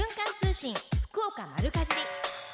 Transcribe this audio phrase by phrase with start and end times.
[0.00, 0.74] 瞬間通信
[1.12, 2.49] 福岡丸かじり。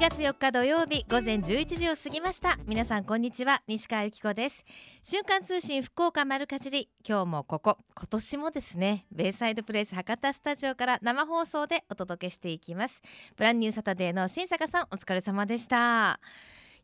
[0.00, 2.56] 4月4日土曜日午前11時を過ぎました。
[2.66, 3.62] 皆さんこんにちは。
[3.68, 4.64] 西川由紀子です。
[5.02, 13.02] 瞬間通信福岡丸かじり今日もここ今年もですねベイサイドプレイス博多スタジオから生放送でお届けしていきます。
[13.36, 16.18] ブランニューサタデーの新坂さんお疲れ様でした。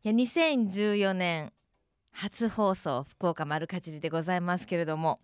[0.04, 1.54] いや2014年
[2.12, 5.20] 初放送福岡丸かじりでございますけれども。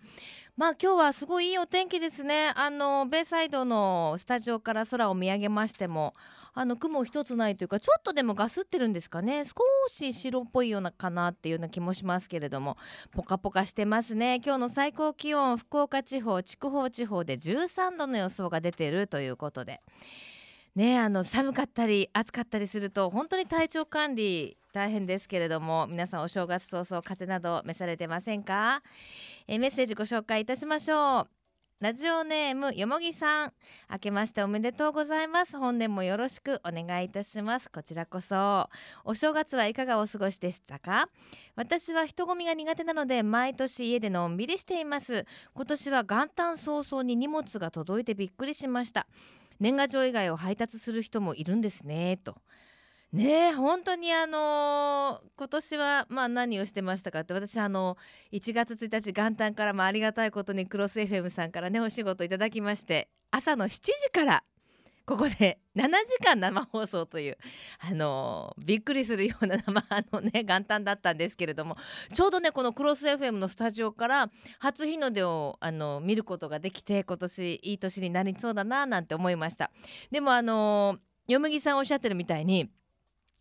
[0.57, 2.53] まあ今日はすごいいいお天気ですね。
[2.57, 6.15] あのベイサイドのスタジオから空を見上げましても
[6.55, 9.45] あの雲一つないというかちょっとでもガスってるんですかね。
[9.45, 9.55] 少
[9.89, 12.77] し白っぽいようなかなっていうような気もしますけれども。
[13.13, 14.41] ポカポカしてますね。
[14.45, 19.81] 今日の最高気温福岡地方筑豊地方で13度の予想が出ているということで。
[20.75, 28.83] ねあの寒かったり暑かったりすると本当に体調管理大変ですけれども皆さんお正月早々風邪など召されてませんか？
[29.47, 31.42] えメッセージご紹介いたしましょう。
[31.83, 33.53] ラジオネームよもぎさん。
[33.91, 35.59] 明けましておめでとうございます。
[35.59, 37.69] 本年もよろしくお願いいたします。
[37.69, 38.71] こちらこそ。
[39.05, 41.09] お正月はいかがお過ごしでしたか？
[41.57, 45.27] 私は人混みが苦手なので毎年家でのんびりしています。
[45.55, 49.09] 今年は元旦早々に荷物が届いてびっくりしました。
[49.59, 52.37] 年賀状以外を配達する人もいるんですねと。
[53.13, 57.97] ね本当にあのー今年はまあ何をしてましたかって私あの
[58.33, 64.45] 1月1日元旦からもありがたいことにクロス FM さんからねお仕事いただきまして朝の7時から
[65.05, 67.39] ここで7時間生放送という
[67.81, 69.83] あのーびっくりするような生
[70.13, 71.77] のね元旦だったんですけれども
[72.15, 79.71] ちょうどねこのクロス FM のスタジオから初日の出をあの見ることができて今年いい年になりそうだななんて思いました。
[80.11, 82.69] でもあのーよむぎさんおっしゃってるみたいに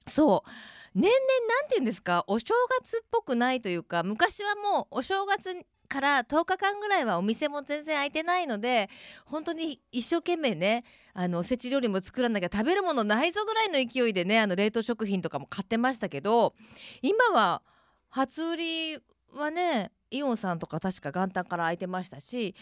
[0.07, 0.49] そう。
[0.93, 1.11] 年々
[1.47, 2.23] なんて言うんですか？
[2.27, 8.89] お正月っぽくないというか昔はもうお正月から10日間ぐらいはお店も全然開いてないので
[9.25, 10.83] 本当に一生懸命ね
[11.13, 16.55] あのおせち料理も作らなきゃ食べるものないぞぐらいの勢いでねあの冷凍食品とかも買ってましたけど
[17.01, 17.61] 今は
[18.09, 18.99] 初売り
[19.33, 22.55] はねイオンさんとか確か元旦から開いてましたし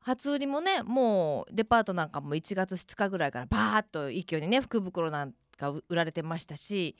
[0.00, 6.96] 初売りもねもうデパートなんかも1月2日ぐらいからバーッと一挙にね福袋なんか売られてましたし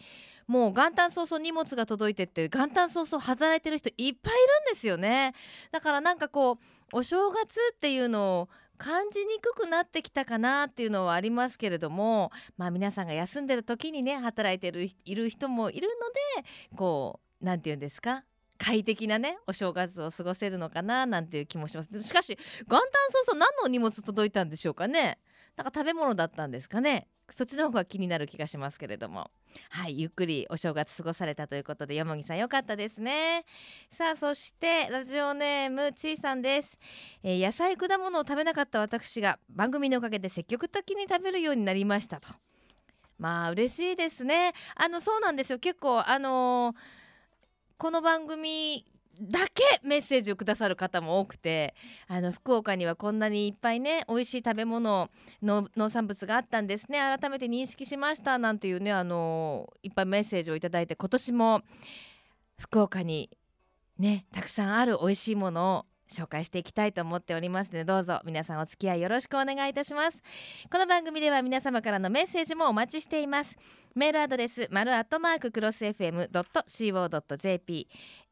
[0.47, 5.34] もう元旦早々荷物が届いてって元旦早々働いてる人いっぱいいるんですよね。
[5.72, 6.56] だからなんかこう
[6.93, 18.25] お正月っていうのを感じにくくなってきたかなっていうのはありますけれどもまあ皆さんが休んでる時にね働いてるいる人もいるのでこうなんて言うんですか？
[18.59, 22.03] 快適なねお正月を過ごせるのかななんていう気もします。
[22.03, 22.83] しかし元旦
[23.27, 25.19] 早々何の荷物届いたんでしょうかね？
[25.56, 27.09] なんか食べ物だったんですかね？
[27.31, 29.31] そっちの方が気になる気がしますけれども。
[29.70, 33.44] はいゆっくりお正月過ごされたということで山木さんよかったですね。
[33.91, 36.78] さあそしてラジオネームちいさんです、
[37.22, 42.28] えー野菜果物を食べなかった私が番組のおかげで積極的に食べるようになりましたと。
[43.19, 44.53] まあ嬉しいですね。
[44.75, 45.59] あのそうなんですよ。
[45.59, 46.76] 結構あのー
[47.78, 48.86] この番組
[49.21, 51.75] だけメッセージをくださる方も多くて
[52.09, 55.10] あの福岡にはこんなにいっぱいね美味しい食べ物
[55.43, 56.99] の農産物があったんですね。
[56.99, 61.62] 改めて認識しましたなんていうねあのいっぱいメッセージをいただいて今年も
[62.59, 63.31] 福岡に
[63.99, 70.19] ねたくさんある美味しいものを紹介していきたいと思っておりますのでどうぞ皆さんお付き合いよろしくお願いいたします。
[70.71, 73.56] この番組では皆様からのメッセージもお待ちしています。
[73.94, 77.88] メールアドレス丸アットマーククロス FM.co.jp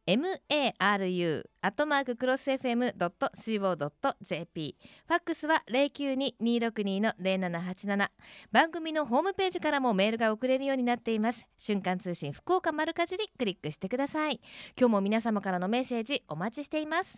[0.06, 4.76] maru アットマーククロス FM.co.jp
[5.06, 8.08] ファックスは092-262-0787
[8.52, 11.48] 番組のホームページからもメールが送れるようになっています。
[11.58, 14.42] 瞬間通信福岡丸かじりクリックしてください。
[14.78, 17.10] 今日も皆様からのメッセージお待ちしています。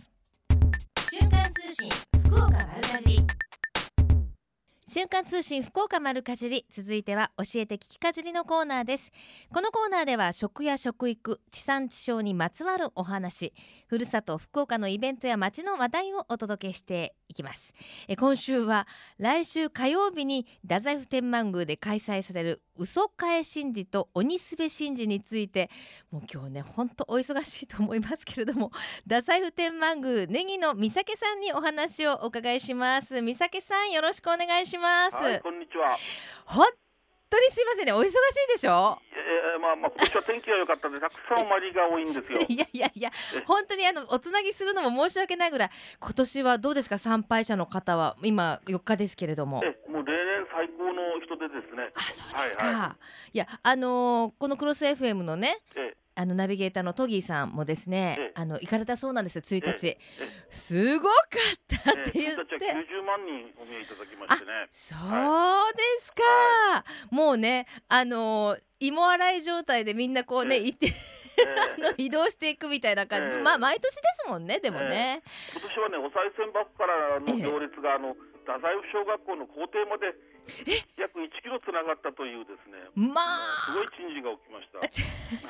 [1.10, 1.90] 瞬間通信
[2.24, 3.35] 福岡丸かじり。
[4.88, 9.10] 瞬間通信福岡丸かじり続いては教えて聞きかじりのコーナーです。
[9.52, 13.52] このコーナーでは食や食育地産地消にまつわるお話
[13.88, 17.74] ふるさと福岡のイベントや街の話題をお届けしていきます。
[18.06, 18.86] え今週は
[19.18, 25.68] 来週火曜日に太宰府天満宮で開催される嘘替え神事と鬼すべ神事について
[26.12, 28.70] もう今日ね本当お忙しいと思いますけれども
[29.02, 33.20] 太宰府天満宮ネギの三宅さんにお話をお伺いします。
[33.20, 35.96] 三宅さんよろしくお願いします、はい、こんにちは。
[36.44, 36.66] 本
[37.30, 37.92] 当にすいませんね。
[37.92, 38.12] お忙しい
[38.52, 38.98] でしょ？
[39.12, 42.40] えー、まあまあ今年は天気が良かったんでたくさんお参りが多いんですよ。
[42.48, 43.10] いやいやいや
[43.46, 46.98] 本当にあのおつなぎするのも申し訳ないぐらい今年はどうですか？
[46.98, 49.62] 参拝者の方は今4日ですけれども。
[49.64, 51.90] えもう例年最高の人出でですね。
[51.94, 52.96] あそうですか、、はいは
[53.32, 53.38] い。
[53.38, 58.32] やあのーこのクロス FM のねええあのナビゲーターのトギーさんもですね、ええ。
[58.34, 59.98] あの行かれたそうなんですよ1日、え
[60.48, 61.14] すごか
[61.74, 64.52] ったって言っええて、1日は90万人お見えいただきましてね。
[64.72, 66.22] そうですか、
[67.10, 70.62] もうねあのー芋洗い状態でみんなこうねええ。
[70.64, 70.90] 行ってえ
[71.78, 73.42] あの移動していくみたいな感じ、ええ。
[73.42, 75.22] まあ毎年ですもんねでもね、
[75.52, 78.16] 今年はね、お賽銭箱からの行列が、あの
[78.46, 80.14] 太宰府小学校の校庭まで
[80.94, 82.78] 約1キロつながったというですね。
[82.94, 83.18] ま
[83.66, 84.78] すごい珍事が起きました。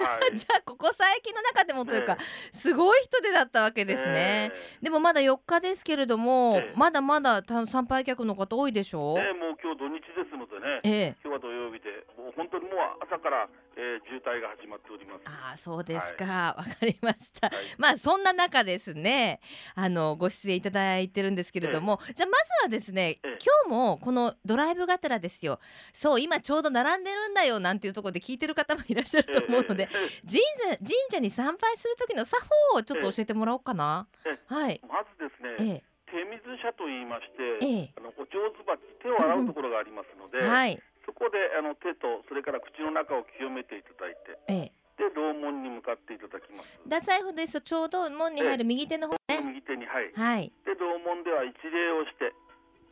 [0.01, 0.33] はい。
[0.37, 2.17] じゃあここ最近の中でもというか、
[2.57, 4.51] すごい人出だったわけですね、
[4.81, 6.75] えでもまだ4日ですけれども、ええ。
[6.75, 10.81] まだまだた参拝客の方多いでしょう、ええもう今日土日ですのでね。
[10.83, 11.17] ええ。
[11.23, 15.23] 今日は土曜日で、本当にもう朝から、えー渋滞が始まっております。
[15.25, 16.55] ああそうですか。
[16.57, 17.49] わ、かりました。
[17.49, 17.57] はい。
[17.79, 19.41] まあそんな中ですね
[19.75, 23.39] あのご出演いただいてるんですけれども、じゃあまずはですね、ええ。
[23.67, 25.59] 今日もこのドライブがてらですよ。
[25.93, 30.09] そう今ちょうど並んでるんだよなんていうところで聞いてる方もいらっしゃると思うので、ええええ。
[30.27, 30.41] 神
[30.73, 32.43] 社神社に参拝する時の作
[32.73, 34.81] 法をちょっと教えてもらおうかな、えはい。
[34.87, 37.95] まずですね、え手水車と言いまして、ええ。
[37.99, 44.73] あのお上手鉢手を洗うところがありますので、えはいそこであの手とそれから口の中を清めていただいてええ。
[44.99, 46.81] で楼門に向かっていただきます。
[46.85, 49.41] 太宰府ですとちょうど門に入る右手の方ね。
[49.45, 50.13] 右手にはい。
[50.13, 50.53] はい。
[50.65, 52.35] で楼門では一礼をして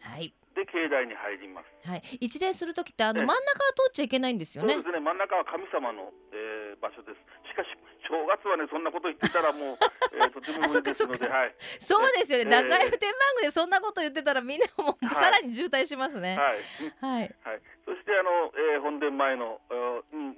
[0.01, 1.89] はいで境内に入ります。
[1.89, 2.03] はい。
[2.21, 3.27] 一礼する時ってあのええ。
[3.27, 4.75] 真ん中は通っちゃいけないんですよね？
[4.75, 5.01] そうですね。
[5.01, 7.19] 真ん中は神様の、えー場所です。
[7.49, 7.69] しかし
[8.09, 9.79] 正月はねそんなこと言ってたらもう、
[10.15, 11.55] えーとても無理ですのではい。
[11.81, 15.15] そうですよね、ええ太宰府天満宮でそんなこと言ってたらみんなもうはい。
[15.15, 16.37] さらに渋滞しますね。
[16.37, 16.59] はい。
[17.01, 17.63] はい、はい。
[17.87, 20.37] そしてあの、えー本殿前の、えーに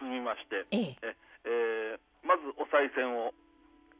[0.00, 0.96] 進みましてええ。
[1.02, 3.34] ええーまずお賽銭を、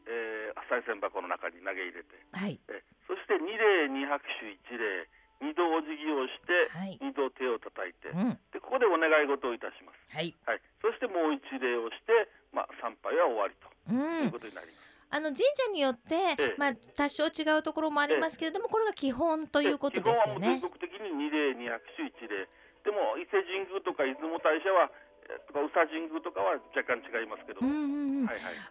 [0.07, 2.59] えー、賽銭箱の中に投げ入れてはい。
[2.69, 5.07] えそして二礼二拍手一礼
[5.45, 6.97] 二度お辞儀をして、はい。
[6.97, 8.33] 二度手を叩いてうん。
[8.49, 10.33] でここでお願い事をいたします、はい。
[10.49, 16.57] はい、そしてもう一礼をして、まあ、参拝は終わりとういうんことになります、あの神社によって、ええ。
[16.57, 20.17] まあ多少違うところもありますけれども、これが基本ということですよね。
[20.17, 22.49] 基本は全国的に二礼二拍手一礼。
[22.85, 25.04] でも伊勢神宮とか出雲大社はえ
[25.47, 27.59] とか宇佐神宮とかは若干違いますけど。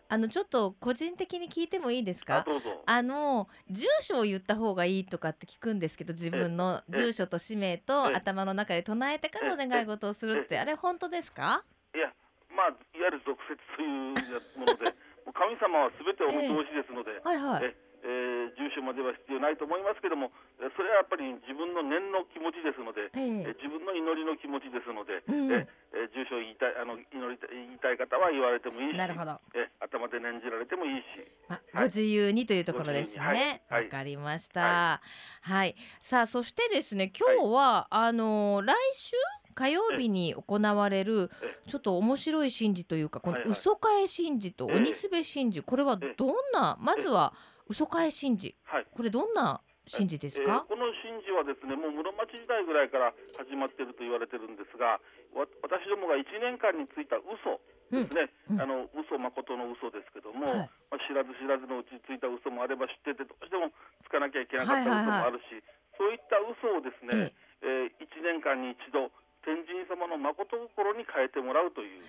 [0.08, 2.38] あのちょっと個人的に聞いてもいいですか？
[2.38, 2.82] あどうぞ。
[2.86, 6.96] あの住所を言った方がいいとかって聞くんですけど自分のええ。
[6.98, 8.16] 住所と氏名とええ。
[8.16, 11.64] 頭の中で唱えてからお願い事をするってあれ本当ですか？
[11.94, 12.12] いや
[12.54, 12.76] まあいわ
[13.06, 14.94] ゆる俗説というもので
[15.34, 20.30] 神様は全てお見通しですので、はいはいええー住所までは必要ないと思いますけども
[20.60, 23.56] えそれはやっぱり自分の念の気持ちですので、ええ。
[23.56, 25.50] え自分の祈りの気持ちですので、うん。
[25.52, 25.66] え
[25.96, 31.24] え住所を言いたいあの祈りたい言いたい方は言われてもいいしなるほど、え頭で念じられてもいいし。
[31.48, 31.88] まはい。
[31.88, 33.20] ご自由にというところですね。
[33.20, 33.62] わ、はい。
[33.68, 33.88] はい。
[33.88, 34.60] かりました。
[34.60, 35.00] は
[35.42, 39.16] はい、さあそしてですね今日は、あのー来週
[39.54, 44.76] 火曜日に行われるえちょっと面白い神事というかこの嘘替え神事とええ。
[44.78, 47.34] 鬼すべ神事これはええどんなまずは
[47.68, 48.54] 嘘替え神事。
[48.64, 48.86] はい。
[48.92, 50.64] これどんな神事ですか？
[50.68, 50.68] えー？
[50.68, 55.00] この神事はですねもう室町時代ぐらいから始まっていると言われてるんですが
[55.36, 57.60] わ私どもが1年間についた嘘
[57.92, 58.62] ですね、うんうん。
[58.62, 60.70] あの嘘誠の嘘ですけども、はい。
[60.88, 63.68] まあ、知らず知らずのうちについた嘘もあれば知っててどうしても
[64.04, 65.60] つかなきゃいけなかった嘘もあるし、
[66.00, 69.12] そういった嘘をですね、えー、1年間に一度
[69.44, 72.00] 天神様の誠心に変えてもらうという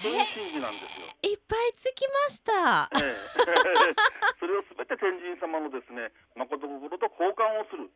[0.00, 1.06] そういう神事なんですよ。
[1.22, 2.88] いっぱいつきました。
[2.96, 3.14] ええ
[4.40, 7.90] それをすべて天神様のですね誠心と交換をする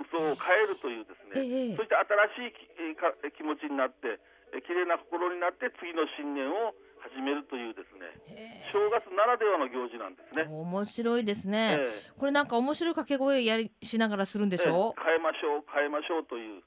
[0.00, 4.18] 嘘を変えるというですね、ええそして新しいきえーか気持ちになって
[4.52, 10.44] えー綺麗な心になって次の新年を始めるというですね正月ならではの行事なんですね。
[10.48, 11.76] 面白いですね。
[11.78, 14.94] ええこれなんか面白い掛け声やりしながらするんでしょ？
[14.98, 16.62] ええ変えましょう変えましょうという、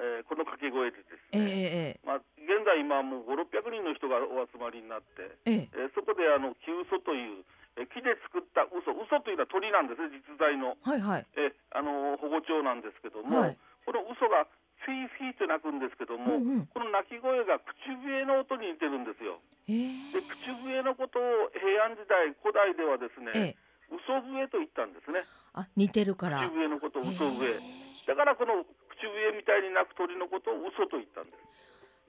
[0.00, 5.68] えーこの掛け声でですええね、えまあ、現在今もう5 6 0 0人の人がお集まりになって、ええ。
[5.68, 7.44] ええーそこであの木嘘という、
[7.76, 10.76] えー木で作った嘘嘘というのは鳥なんですね実在の。
[10.80, 11.26] はいはい。
[11.36, 13.58] えあの保護鳥なんですけども、はい。
[13.84, 14.48] この嘘が
[14.82, 16.66] フィーフィーと鳴くんですけども、うんうん。
[16.66, 17.72] この鳴き声が口
[18.02, 19.38] 笛の音に似てるんですよ。
[19.68, 19.72] え
[20.10, 23.56] で口笛のことを平安時代古代ではですね、
[23.92, 25.22] 嘘笛と言ったんですね。
[25.54, 26.40] あ似てるから。
[26.48, 27.60] 口笛のことを嘘笛。
[28.02, 31.52] へだからこの口笛みたいに鳴く鳥のことを嘘と言ったんです。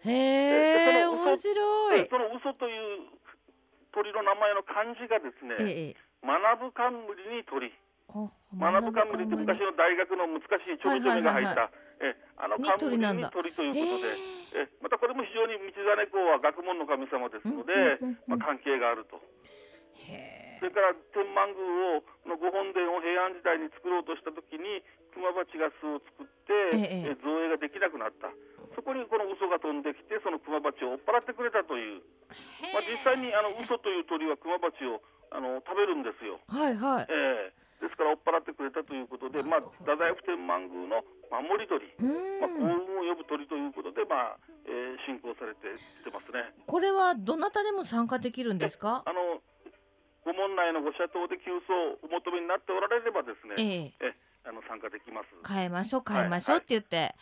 [0.06, 2.04] えへえ面白い。
[2.04, 3.14] でその嘘という
[3.94, 7.72] 鳥の名前の漢字がですね、ええ学ぶ冠に鳥。
[8.14, 14.14] あ学ぶ冠って昔の大学の難しいちょめちょめが入っはいた、えあのに冠に鳥ということで、
[14.62, 17.74] へえまたこれも非常に道真公は学問の神様ですので、
[18.28, 19.20] まあ、関係があると。
[20.64, 24.80] それから天満宮をの御本殿を平安時代に作ろうとした時に
[25.14, 27.14] 熊鉢が巣を作って、ええ。
[27.14, 28.34] え造営ができなくなった。
[28.76, 32.02] そこにこの嘘が飛んできてその熊鉢を追っ払ってくれたという、
[32.74, 34.98] まあ、実際にあの嘘という鳥は熊鉢を
[35.30, 36.42] あの食べるんですよ。
[36.50, 37.08] はいはい。
[37.10, 37.86] ええ。
[37.86, 45.68] ですから追っ払ってくれたということで、まあ、太宰府天満宮の守り鳥、うまあ、幸運を呼ぶ鳥ということで、まあえー信仰されて
[46.00, 46.48] きてますね。
[46.66, 49.04] これはどなたでも参加できるんですか？
[49.06, 49.44] あの
[50.24, 54.08] ご門内のご社島で急須をお求めになっておられればですね、え。
[54.08, 55.32] ええあの参加できます。
[55.48, 57.16] 変えましょう変えましょうって言って、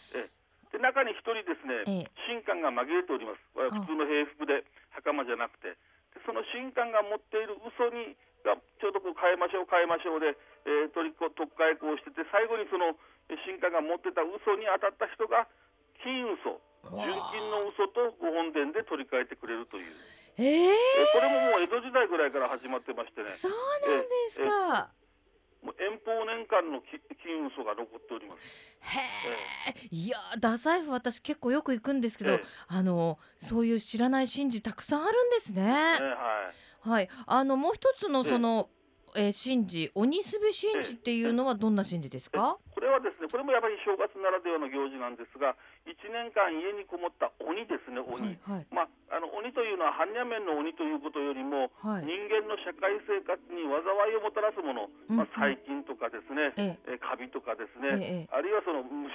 [0.72, 2.12] で中に一人ですね、ええ。
[2.26, 3.42] 神官が紛れております。
[3.54, 4.64] 普通の平服で
[4.96, 5.78] 袴じゃなくて、
[6.16, 10.34] でその神官が持っている嘘にがちょうどこう変えましょう変えましょうで、
[10.66, 12.98] えー、取りこ特化役をしてて最後にその
[13.30, 15.46] え神官が持ってた嘘に当たった人が
[16.02, 16.58] 金嘘
[16.90, 19.94] 純金の嘘とご本殿で取り替えてくれるという、
[20.42, 20.76] えええ
[21.14, 23.30] これももう江戸時代ぐらいから始まってましてね。
[23.38, 24.90] そうなんですか、
[25.62, 26.88] もう遠方年間のき
[27.24, 28.42] 金嘘が残っております。
[28.82, 29.00] へ
[29.70, 32.42] えいや太宰府私結構よく行くんですけど、ええ。
[32.68, 35.64] あのそういう知らない神事たくさんあるんですね。
[35.64, 36.90] ねはい。
[36.90, 38.81] はい、あのもう一つのええその、えー
[39.14, 42.58] 神事鬼すべ神事っていうのはどんな神事ですか？
[42.74, 45.54] これはですね、これもやっぱり正月ならではの行事なんですが、
[45.86, 48.38] 1年間家にこもった鬼ですね、鬼。
[48.42, 52.10] はいまあ、あの鬼というのは般若面の鬼ということよりも、はい。
[52.10, 53.78] 人間の社会生活に災
[54.12, 56.98] いをもたらすもの、うんまあ、細菌とかですね、ええ。
[56.98, 59.14] カビとかですええね、あるいはその虫、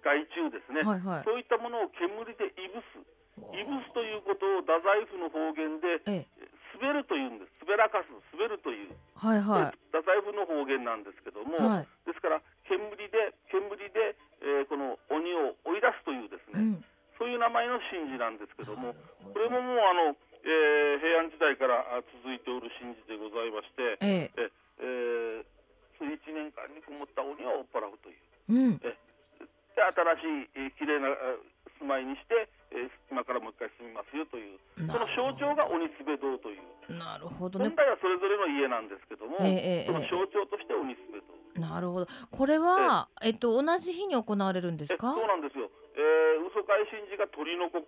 [0.00, 1.24] 害虫ですね、はいはい。
[1.28, 2.96] そういったものを煙でいぶす。
[3.52, 6.48] いぶすということを太宰府の方言で、ええ
[6.80, 7.52] 滑るというんです。
[7.66, 8.94] 滑らかす、滑るという。
[9.16, 16.54] はいはで太宰府の方言なんですけども、はいですから煙で煙で、えーこの鬼を追い出すというですい。
[16.54, 16.84] うね、ん。
[17.18, 18.94] そういう名前の神事なんですけども、
[19.32, 24.50] これももうあの、えー平安時代からあ続いておる神事でございまして、えええ
[24.80, 25.46] えー
[25.98, 28.18] そういう1年間にこもった鬼を追っ払うという。
[28.50, 28.80] うん。
[28.82, 28.96] え
[29.76, 31.14] で新しい、えー、きれいなあ
[31.82, 36.64] 住まいにして、えー今からもう一回住みますよという、その象徴が鬼すべ堂という。
[36.96, 37.76] なるほどね本。
[37.76, 41.60] 来はそれぞれの家なんですけども、ええええその象徴として鬼すべ堂。
[41.60, 42.08] なるほど。
[42.32, 45.12] これはえっと同じ日に行われるんですえか？
[45.12, 47.84] そうなんですよ、えー、嘘会神事が鳥の国、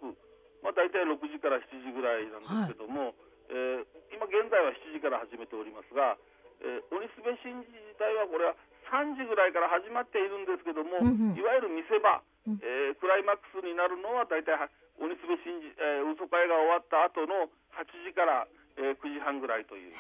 [0.61, 3.15] まあ、大体6時から7時ぐらいなんですけども、
[3.49, 6.15] えー今現在は7時から始めておりますが、
[6.63, 8.55] えー、鬼すべ神事自体はこれは
[8.93, 14.69] 3時ぐらいから始まっているんですけども、うんうんいわゆる見せ場、うんえークライマックスになるのは大体は
[15.01, 18.47] 鬼すべ神事、えー、嘘会が終わった後の8時から、
[18.77, 19.99] えー9時半ぐらいという、いわ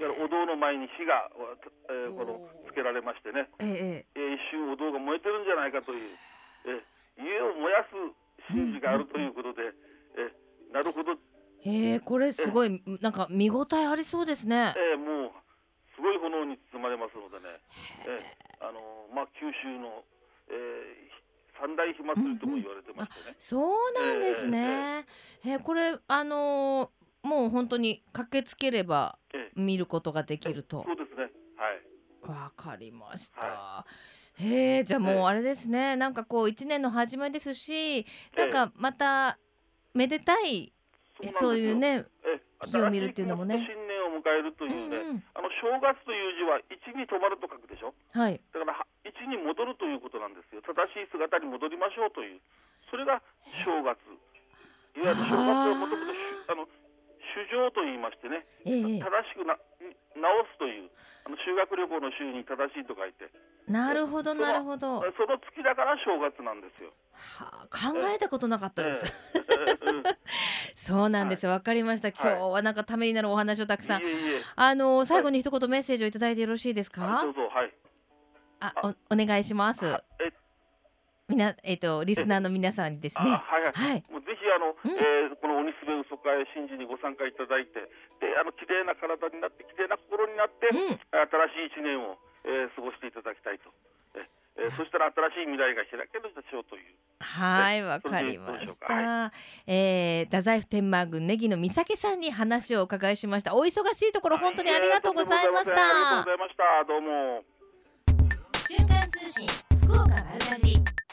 [0.00, 1.30] ゆるお堂の前に火が、
[1.90, 6.08] えーこのつけられましてね、ええええー一瞬お堂が燃えてるんじゃないかという、
[6.66, 6.82] えー
[7.22, 7.94] 家を燃やす
[8.50, 9.62] 神事があるということで、
[10.18, 11.12] えーなるほど、
[11.64, 14.74] ええこれすごいなんか見応えありそうですね。
[14.76, 15.32] えーもう
[15.94, 17.60] すごい炎に包まれますのでね、
[18.08, 20.02] えーあのーまあ、九州の、
[20.50, 21.13] えー
[21.60, 25.06] 三大火祭りとも言われてましてね、そうなんですね。
[25.44, 30.82] えーこれあのーもう本当に駆けつければえ見ることができると。
[30.82, 30.84] ー。
[30.84, 31.22] そうですね、
[32.26, 33.40] はい、わかりました。
[33.40, 33.86] は
[34.34, 35.20] へえじゃあもうええ。
[35.22, 38.04] あれですね、なんかこう一年の始まりですし、
[38.36, 39.38] なんかまた
[39.94, 40.72] めでたい
[41.16, 41.40] そうなんですよ。
[41.40, 43.68] そういう、ね、えー日を見るっていうのもね
[44.24, 47.92] 迎えるというね、うんうんあの正月という字は一に止まると書くでしょ？
[48.16, 50.62] はい、だからは一に戻るということなんですよ。
[50.64, 52.40] 正しい姿に戻りましょうという。
[52.90, 53.20] それが
[53.64, 54.00] 正月。
[54.96, 56.12] いわゆる正月はもともと
[56.48, 56.68] あの
[57.34, 59.58] 主情と言いましてね、ええ正しくな
[60.16, 60.90] 直すという
[61.26, 63.30] あの修学旅行の修に正しいと書いて、
[63.66, 65.00] なるほどなるほど。
[65.00, 66.92] はその月だから正月なんですよ。
[67.40, 69.06] あ、考えたことなかったです。
[69.34, 70.02] ええうん
[70.76, 71.52] そうなんですよ。
[71.52, 72.08] わかりました。
[72.08, 74.02] 今日はなんかためになるお話をたくさん。
[74.02, 74.42] いえいえ。
[74.54, 77.20] あの最後に一言メッセージをいただいてよろしいですか？
[77.20, 77.30] あど。
[77.30, 77.72] うぞはい。
[78.60, 79.84] あ、おお願いします。
[81.28, 83.30] みなえっとリスナーの皆さんにですあね。
[83.30, 83.72] はいはい。
[83.72, 84.04] はい。
[84.10, 87.80] もうぜひあの、うんえーこの鬼すべ嘘会神事にご参加いただいて、
[88.22, 93.68] であの綺麗な体になって綺麗な心になって、うん新しい一年を、えー過ごしていただきたいと。
[94.14, 94.24] え
[94.56, 96.94] えーそしたら新しい未来が開けるでしょうという。
[97.20, 98.76] はい、ねわかりましそれでい。
[99.66, 103.56] えー、太宰府天満宮ネギの美咲さんに話をお伺いしました。
[103.56, 106.24] お忙しいところ本当にありがとうございましやありがとうごた。
[106.24, 106.84] ざいました。
[106.86, 107.44] どうも。
[108.68, 109.48] 瞬間通信
[109.82, 111.03] 福岡丸かじり。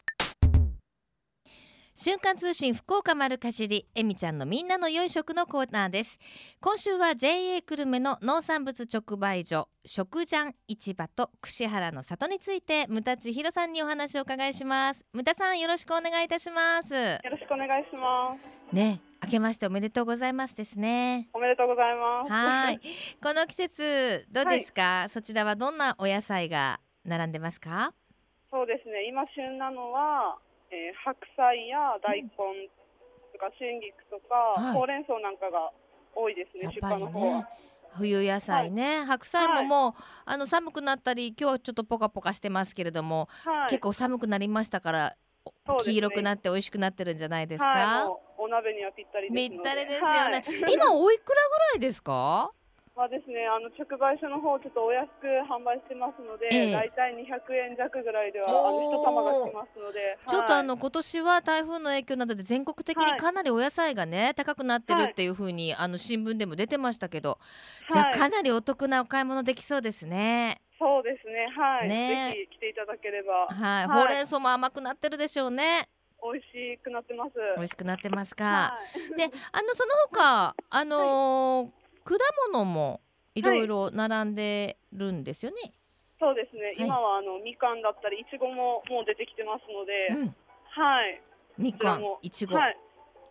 [2.03, 6.17] 瞬間通信福岡丸かじりえみちゃんのみんなの良い食のコーナーです
[6.59, 18.35] 今週は JA 久留米の農産物直売所食ジャン市場と串原の里について牟田千尋さんにお話をお伺いします牟田さんよろしくお願いいたしますよろしくお願いしま
[18.71, 18.75] す。
[18.75, 21.29] ね明けましておめでとうございますですね。
[21.33, 22.31] おめでとうございます。
[22.33, 22.79] はい。
[23.21, 27.93] この季節どうですか、そちらはどんなお野菜が並んでますか？
[28.49, 29.05] そうですね。
[29.07, 30.39] 今旬なのは、
[30.71, 32.29] えー白菜や大根
[33.33, 35.71] とか春菊とか、はいほうれん草なんかが
[36.15, 36.71] 多いですね。
[36.73, 37.37] 出やっぱり荷の方は。
[37.39, 37.45] ね。
[37.93, 43.69] 冬野菜ね、白菜もはいもう、あの寒くなったり今日はちょっとポカポカしてますけれども、はい。
[43.69, 47.65] 結構寒くなりましたから、おそうですね黄色くなって美味しくなってるんじゃないですか？
[47.67, 48.07] はい。
[48.07, 49.69] もうお鍋にはぴったりですので。
[49.69, 50.63] ぴったりですよね。
[50.63, 52.53] はい、今おいくらぐらいですか？
[53.01, 56.71] まあですね、あの直売所の方ちょっとお安く販売してますので、ええ。
[56.71, 60.61] だいたい200円弱ぐらいではあの一玉がしますので、ちょっとはい。
[60.61, 63.17] あの今年は台風の影響などで全国的にはい。
[63.17, 65.11] かなりお野菜がね高くなってるはい。
[65.13, 67.39] っていう風にあの新聞でも出てましたけど、
[67.89, 68.19] じゃあはい。
[68.19, 70.61] かなりお得なお買い物できそうですね。
[70.77, 72.35] そうですね、はい、ね。
[72.37, 73.47] ぜひ来ていただければ。
[73.47, 73.97] はい、はい。
[73.97, 75.89] ほうれん草も甘くなってるでしょうね。
[76.21, 77.31] 美味しくなってます。
[77.57, 78.45] 美味しくなってますか。
[78.45, 79.17] はい。
[79.17, 82.17] で、あのその他あのー果
[82.51, 83.01] 物も
[83.35, 85.73] いろいろ並んでるんですよね。
[86.19, 86.75] そうですね、はい。
[86.77, 90.35] 今はあのみかんだったりいちごももう出てきてますので、うん、
[90.69, 91.21] はい、
[91.57, 92.77] みかんいちご、はい、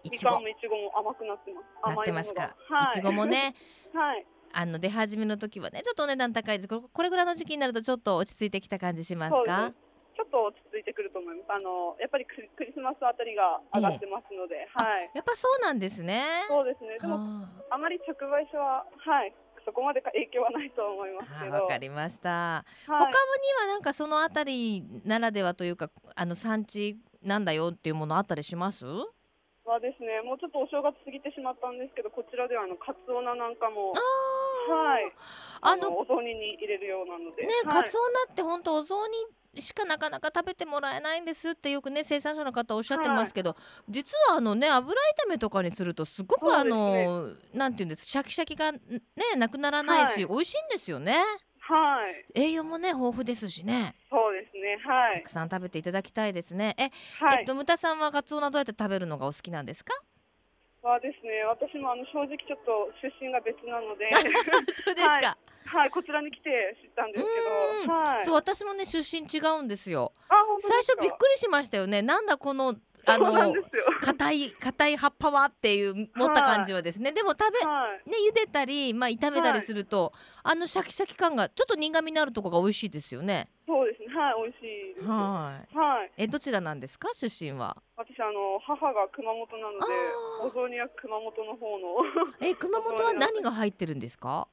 [0.05, 1.97] いちごみかんもいちごも甘くなってます。
[1.97, 2.57] なってますか。
[2.69, 3.01] 甘いい。
[3.01, 3.55] ちごもね。
[3.95, 6.69] はい、あの出始めの時はねちょっとお値段高いです。
[6.69, 9.57] これこれぐらいの時期になるとちょっと落ち着いてきた感じしますそうです。
[9.57, 9.73] か。
[10.17, 11.53] ちょっと落ち着いてくると思います。
[11.53, 16.47] あのやっぱりクリクリスマスあたりが上がってますので、はい、やっぱそうなんですね。
[16.49, 16.99] そうですね。
[17.01, 21.55] でもはあまり直売所ははい、そこまでか影響はないと思いますあけど。
[21.55, 22.65] わかりました。
[22.87, 23.17] 他はいに
[23.61, 28.87] はなんかそのあたりならではというかあの産地なんだよっていうものあったりします？
[29.65, 35.13] はですね、もうちょっとお正月過ぎてしまったんですけど、こちらではあのカツオナなんかもあはい、
[35.61, 39.15] あのお雑煮に入れるようなので、ね、はいカツオナって本当お雑煮
[39.55, 43.57] しかなかなか食べてもらえないんですってよくね生産者の方おっしゃってますけど、
[43.89, 44.95] 実はあのね油
[45.27, 48.81] 炒めとかにするとすごくあの、なんていうんですシャキシャキがね
[49.37, 50.27] なくならないし、はい。
[50.27, 51.23] 美味しいんですよね。
[51.59, 52.01] は
[52.35, 53.95] い、栄養もね豊富ですしね。
[54.11, 55.23] そうですね、はい。
[55.23, 56.75] たく、さん食べていただきたいですね。
[56.79, 56.91] え、
[57.25, 57.39] はい。
[57.41, 59.95] えっとムタさんはカツオナどうやって食べるのがお好きなんですか？
[60.83, 64.09] はですね、私もあの正直ちょっと出身が別なので、
[64.83, 65.37] そうですか、はい、
[65.93, 72.75] こちらに来て知ったんですけど、はい、そう私もね出身違うんですよあ、本当最初びっくりしましたよねなんだこの
[73.07, 73.55] あの。
[74.03, 83.49] 硬い硬い葉っぱはっていう持った感じはですね、でも食べはい、ね茹でたりまあ炒めたりすると、あのシャキシャキ感がちょっと苦味のあるとこが美味しいですよね。
[83.67, 84.61] そうですね、はい、美味し
[84.93, 85.07] いです。
[85.09, 85.77] はい。
[85.77, 87.09] はい、えどちらなんですか？
[87.15, 87.77] 出身は？
[87.97, 89.87] 私あの母が熊本なので
[90.43, 91.87] お雑煮は熊本の方の。
[92.41, 94.49] え熊本は何が入ってるんですか？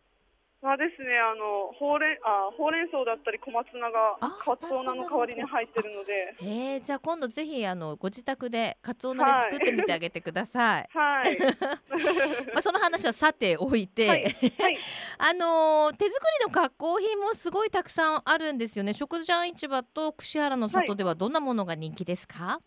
[0.60, 10.90] はですね、あのほうれんあほうれん草だったり小松菜があカツオナの代わりに入ってるので、へえじゃあ今度ぜひあのご自宅でカツオナで作ってみてあげてください。
[10.98, 11.38] はい、
[12.54, 14.24] まあその話はさておいて、はい。
[14.24, 14.78] はい、
[15.20, 18.94] あのー手作りの加工品もすごいたくさんあるんですよね。
[18.96, 22.60] 食ジャン市場と串原の里ではどんなものが人気ですか？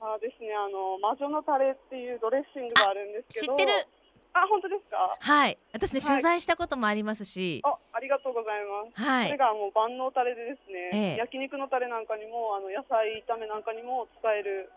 [0.00, 3.72] あですね、あの魔女のタレっていうドレッシングがあるんですけど、知ってる。
[4.34, 5.16] あ、本当ですか？
[5.18, 9.00] はい、私ね、はい取材したこともありますし、あ、ありがとうございます。
[9.02, 14.70] はいそれ、がもう万能タレでですね、ええ焼肉のタレなんかにもあの野菜炒めなんかにも使える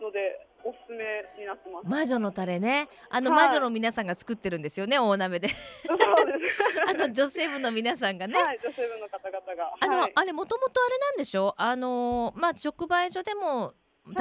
[0.00, 1.04] のでおすすめ
[1.38, 1.86] になってます。
[1.88, 5.48] 魔女のタレね、あのはい魔女の皆さんが作ってるんですよね、大鍋で。
[5.48, 6.86] そうです。
[6.88, 8.40] あの女性部の皆さんがね。
[8.40, 9.72] はい、女性部の方々が。
[9.80, 11.54] あの、はい、あれもともとあれなんでしょ？
[11.56, 13.74] あのまあ直売所でもはい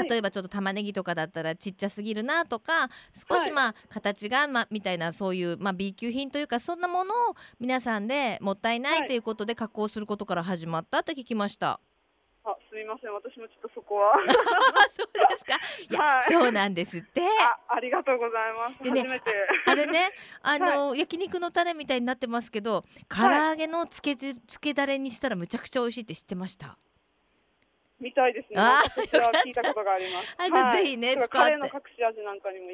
[0.10, 2.90] 例えばちょっと玉ねぎとかだったらちっちゃすぎるなとか
[3.30, 11.80] 少しはいまあ形がまあみたいなそういうまあ B 級品というかそんなものを皆さんでもったいないはいということで加工することから始まったって聞きました。
[12.46, 14.14] あ、すみません、私もちょっとそこは。
[14.16, 14.18] あ
[14.96, 15.56] そうですか？
[15.90, 17.22] いや、はいそうなんですって。
[17.22, 18.82] あ、ありがとうございます。
[18.82, 19.22] でね。
[19.66, 20.10] あれね、
[20.42, 26.78] あの、焼肉のタレみたいになってますけど、唐揚げのつけ汁、つけだれにしたらむちゃくちゃ美味しいって知ってました？
[28.00, 28.60] みたいですね。
[28.60, 28.82] あ
[29.46, 30.36] 聞いたことがあります。
[30.38, 32.72] あじゃあぜひね使ってカレーの隠し味なんかにもいい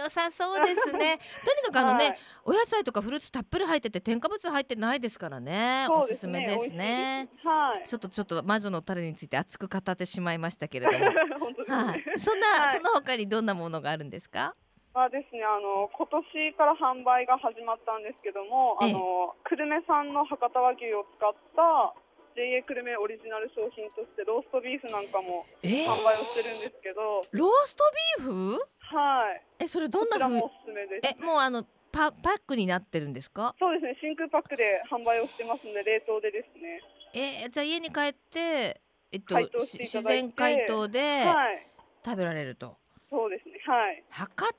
[0.00, 0.04] あ。
[0.04, 1.18] 良さそうですね。
[1.44, 5.86] とにかくあのね、はいお野菜とかフルーツたっぷり入ってて添加物入ってないですからね。
[5.90, 7.28] おすすめですね。
[7.32, 7.46] いです。
[7.46, 7.86] はい。
[7.88, 11.04] ちょっとちょっと魔女のタレについて熱く語ってしまいましたけれども。
[11.38, 12.04] 本当ですはいね。。
[12.18, 14.54] そんな、はいその他にどんなものがあるんですか？
[14.94, 21.94] まあですね、あの今年から販売が始まったんですけども、ええあの久留米産の博多和牛を使った
[22.34, 25.86] JA 久留米オリジナル商品としてローストビーフなんかもえー？
[25.86, 27.84] 販売をしてるんですけど、ロースト
[28.18, 28.52] ビーフ？
[28.96, 29.42] はい。
[29.60, 31.16] え、それどんな風こちらもおすすめです。
[31.20, 33.54] え、もうあのパパックになってるんですか？
[33.58, 36.80] そうですね、真空パックで販売をしてますので冷凍でですね。
[37.14, 38.80] えーじゃあ家に帰って、
[39.12, 41.66] えっと、自然解凍ではい。
[42.04, 42.76] 食べられると。
[43.10, 43.60] そうですね。
[43.66, 44.02] はい。
[44.08, 44.52] 博多和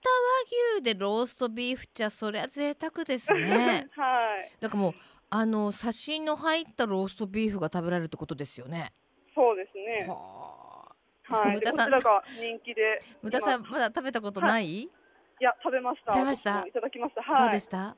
[0.77, 4.51] 牛でローストビーフ茶そりゃ贅沢ですね はい。
[4.59, 4.93] だからもう
[5.35, 8.93] あの刺しの入ったローストビーフが食べられるってことですよね
[9.33, 10.05] そうですね。
[10.07, 10.93] は
[11.25, 11.55] あはい。
[11.61, 13.01] こちらが人気で。
[13.23, 14.91] 無駄さん今まだ食べたことない、い
[15.39, 16.13] や食べました。
[16.13, 16.63] 食べました？
[16.67, 17.21] いただきました。
[17.21, 17.53] どうはい。
[17.53, 17.95] でした、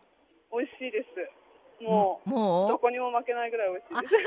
[0.49, 1.83] 美味しいです。
[1.83, 2.29] もう？
[2.29, 4.13] もうどこにも負けないぐらい美味しいです。
[4.13, 4.19] そ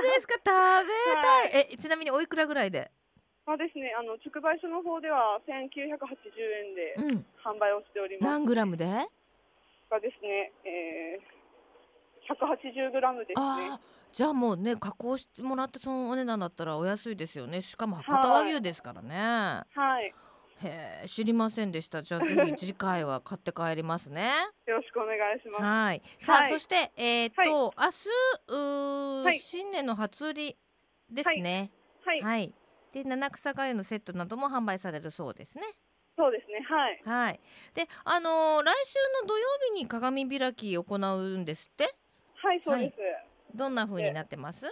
[0.00, 2.90] うですか食べたい、 はいえちなみにおいくらぐらいで？
[3.46, 5.84] まあですね、あの直売所の方では1980
[6.66, 8.30] 円でうん販売をしております。
[8.32, 8.86] 何グラムで？
[9.88, 11.39] がですね、えー、
[12.34, 13.42] 180グラムですね。
[13.42, 13.80] ああ
[14.12, 17.60] じゃあもうね加工してもらってそのお値段だったらお安いですよね。
[17.60, 19.16] しかも博多和牛ですからね、
[19.74, 20.14] はい。
[20.62, 22.02] へえ知りませんでした。
[22.02, 24.30] じゃあぜひ次回は買って帰りますね。
[24.66, 25.64] よろしくお願いします。
[25.64, 26.02] はい。
[26.18, 26.52] さあ、はい。
[26.52, 28.08] そしてえっ、と、明日
[28.48, 29.38] うー、はい。
[29.38, 30.56] 新年の初売り
[31.08, 31.70] ですね。
[32.04, 32.22] はい。
[32.22, 32.54] はい、
[32.92, 35.64] で七草がゆのセットなども販売されるそうですね。
[36.16, 36.60] そうですね。
[36.68, 37.02] はい。
[37.04, 37.40] はい。
[37.74, 41.94] であのー来週の土曜日に鏡開き行うんですって？
[42.42, 42.96] はい、そうです。
[43.56, 44.64] どんな風になってます？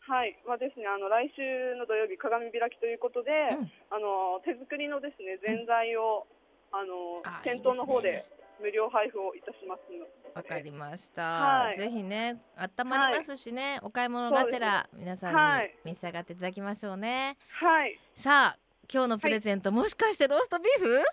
[0.00, 3.70] はい、はですね、あの来週の土曜日鏡開きということで、うん。
[3.90, 6.26] あの手作りのですね、ぜんざいを、
[6.72, 8.26] あのあ店頭の方いいでで
[8.60, 10.10] 無料配布をいたしますので。
[10.34, 11.78] わかりました、はい。
[11.78, 15.74] ぜひね温まりますしね、お買い物がてら皆さんにはい。
[15.84, 17.98] 召し上がっていただきましょうね、はい。
[18.14, 18.58] さあ
[18.92, 21.04] 今日のプレゼント、もしかしてローストビーフ？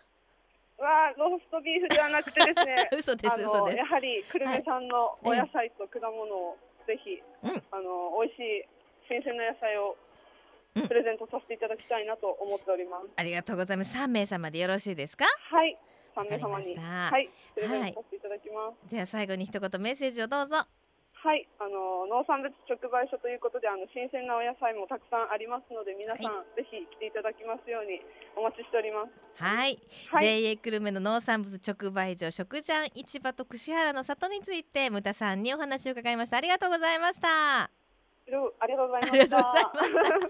[0.77, 2.89] はローストビーフではなくてですね。
[2.93, 3.77] 嘘ですあ嘘です。
[3.77, 5.39] のやはり久留米産のおはい。
[5.39, 7.63] 野菜と果物をぜひ、うん。
[7.71, 8.67] あの美味しい
[9.09, 9.97] 新鮮な野菜を
[10.75, 10.87] うん。
[10.87, 13.09] プレゼントさせていただきたいなと思っております。
[13.15, 13.97] ありがとうございます。
[13.97, 15.25] 3名様でよろしいですか？
[15.25, 15.77] はい、
[16.13, 17.29] 三名様にはい。
[17.55, 18.91] プレゼントさせていただきます。
[18.93, 20.67] では最後に一言メッセージをどうぞ
[21.27, 27.99] はい、あの農産物直売所ということであの新鮮なお野菜もたくさんありますので皆さん、はぜひ来ていただきますように
[28.39, 29.43] お待ちしております。
[29.43, 29.75] はい、
[30.07, 30.55] はい。
[30.55, 36.37] JA 久留米の農産物直売所食ジャン市場と串原の里についてムタさんにお話を伺いました。
[36.37, 37.86] ありがとうございました
[38.59, 39.71] ありがとうございまありがとうした。
[39.73, 40.27] ございました。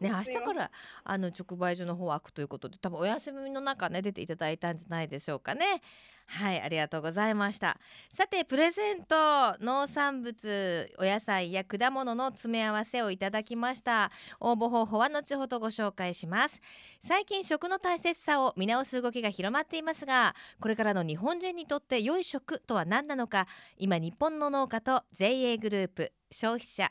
[0.00, 0.70] ね明日から
[1.04, 5.82] あの直売所の方は開くということで多分お休みの中ね出ていただいたんじゃないでしょうかね。
[6.26, 7.78] はいありがとうございました。
[8.16, 9.16] さてプレゼント
[9.60, 14.10] 農産物お野菜や果物の詰め合わせをいただきました。
[14.40, 16.60] 応募方法は後ほどご紹介します。
[17.02, 26.90] 最近食の大切さを見直す動きが広まっていますがこれからの日本人にとって良い食とは何なのか今日本の農家と JA グループ消費者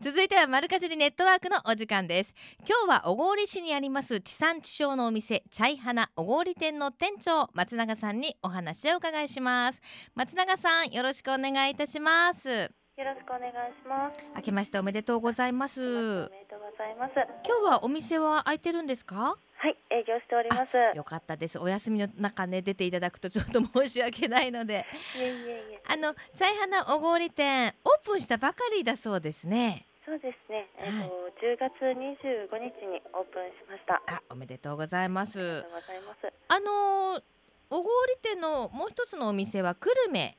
[0.00, 2.34] 続いては丸かじりネットワークのお時間です
[2.68, 9.80] 今日は小郡市にあります地産地消のお店チャイハナ小郡店の店長松永さんにお話を伺いします
[10.14, 14.18] 松永さんよろしくお願いいたしますよろしくお願いします。
[14.36, 17.12] 明けましておめでとうございまおすめでとうございます。
[17.46, 19.36] 今日はお店は開いてるんですか？
[19.58, 20.96] はい、営業しております。
[20.96, 25.34] よかったですお休みの中ね出ていただくとちょっと申し訳ないのでいえいえい
[25.74, 25.75] え。
[25.88, 30.70] あのチャイハナ小郡店オープンしたばかりだそうですねそうですね。
[30.78, 31.10] えっ、と、
[31.42, 33.94] 10月25日にオープンしました。
[34.06, 36.32] ああおめでとうございますりがとうございます。
[36.46, 37.22] あのー
[37.68, 37.90] 小郡
[38.22, 40.36] 店のもう一つのお店は久留米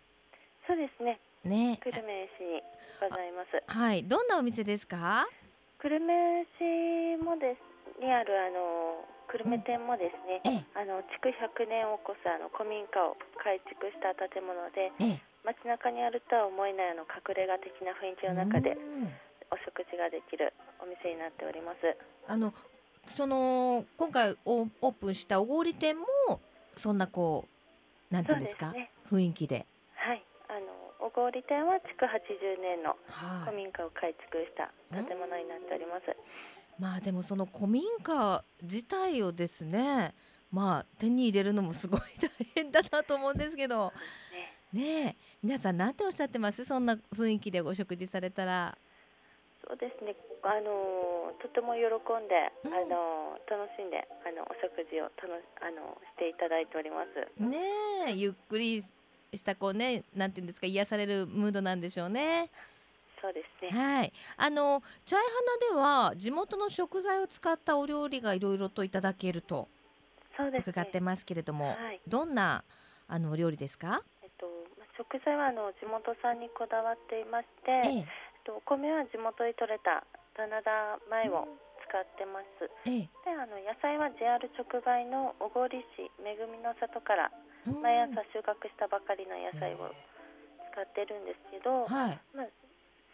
[0.65, 1.19] そうですね。
[1.43, 2.63] ね久留米市に
[3.01, 3.62] ございます。
[3.67, 5.27] はいどんなお店ですか？
[5.83, 10.39] 久留米市もですにあるあの久留米店もですね。
[10.45, 19.07] ええあの築100年を超すあの古民家を改築した建物でええ街中にあるとは思えないあの隠れ家的な雰囲気の中でうん。
[19.49, 20.51] お食事ができる
[20.83, 21.79] お店になっております。
[22.27, 22.53] あの
[23.15, 26.05] その今回オープンした小郡店も
[26.75, 27.47] そんなこ
[28.12, 28.73] うなんていうんですか？
[28.73, 28.91] ね。
[29.10, 29.65] 雰囲気で。
[29.95, 33.45] はい、あの小郡店は築80年のはい。
[33.45, 36.13] 古民家を改築した建物になっております。
[36.77, 40.13] まあでもその古民家自体をですね
[40.51, 43.93] まあ手に入れるのもすごい大変だなと思うんですけど。
[44.33, 46.65] ね、ねえ皆さんなんておっしゃってます？
[46.65, 48.77] そんな雰囲気でお食事されたら
[49.67, 50.15] そうですね。
[50.43, 57.41] あのとても喜んで、うんあの楽しんであのお食事を楽しあのしていただいております。
[57.41, 57.58] ね
[58.10, 58.84] えゆっくり
[59.34, 62.49] したこうねなんていうんですか癒されるムードなんでしょうね。
[63.21, 63.77] そうですね。
[63.77, 65.25] はい、あのチャイハ
[65.75, 69.67] ナでは地元の食材を使ったお料理がいろいろといただけると。
[70.38, 72.63] そうですね伺ってますけれども、はいどんな
[73.10, 74.03] あのお料理ですか？
[74.97, 78.07] 食材はあの地元産にこだわっていまして、えっえ
[78.43, 80.01] とお米は地元で採れた
[80.33, 81.45] 棚田米を
[81.86, 82.65] 使ってます。
[82.89, 87.27] ええであの野菜は JR 直売の小郡市めぐみの里から
[87.67, 89.91] 毎朝収穫したばかりの野菜を
[90.71, 92.19] 使ってるんですけど、はい。
[92.31, 92.49] まあ、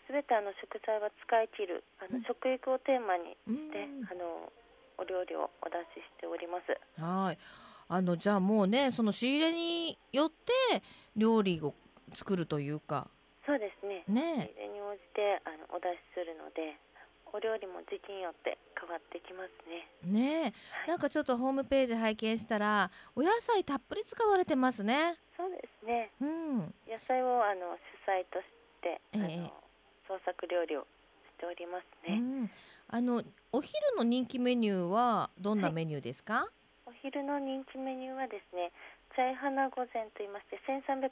[0.05, 4.53] 全てあの食材は使い切るあのうん食育をテーマにうんして、あの
[5.01, 6.77] お料理をお出ししております。
[7.01, 7.37] はい。
[7.89, 10.83] あのじゃあもうねその仕入れによって
[11.15, 11.73] 料理を
[12.13, 13.08] 作るというか
[13.45, 14.04] そうですね。
[14.08, 16.80] ね仕入れに応じてあのお出しするので、
[17.34, 19.84] お料理も時期によって変わってきますね。
[20.08, 25.17] ねはいなんかちょっとホームページ拝見したらお野菜たっぷり使われてますね。
[25.36, 26.10] そうですね。
[26.21, 26.58] うん。
[26.88, 28.45] 野菜をあの主菜とし
[28.82, 29.54] て、あええの
[30.08, 30.88] 創作料理をし
[31.39, 32.15] ておりますね。
[32.15, 32.52] うん。
[32.88, 36.47] あのお昼の人気メニューはどんなはいメニューですか？
[36.86, 38.71] お昼の人気メニューはですね、
[39.13, 41.10] チャイハナ御膳と言いまして1380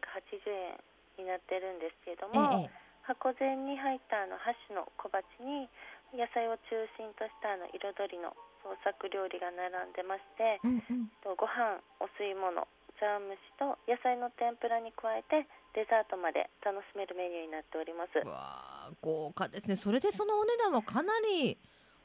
[0.49, 0.81] 円
[1.21, 2.69] になってるんですけれどえも、え
[3.05, 5.69] 箱膳に入ったあの箸の小鉢に
[6.13, 7.81] 野菜を中心としたあの彩
[8.13, 11.09] りの創作料理が並んでまして、うんうん。
[11.25, 12.65] とご飯、お吸い物、
[13.01, 18.21] 茶蒸しと野菜の天ぷらに加えてデザートまで楽しめるメニューになっております。
[18.21, 19.75] うわあ豪華ですね。
[19.75, 21.57] それでそのお値段はかなり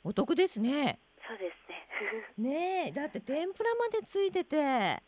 [0.04, 1.00] お得ですね。
[1.28, 1.76] そうですね。
[2.38, 5.02] ねえだって天ぷらまでついててはい。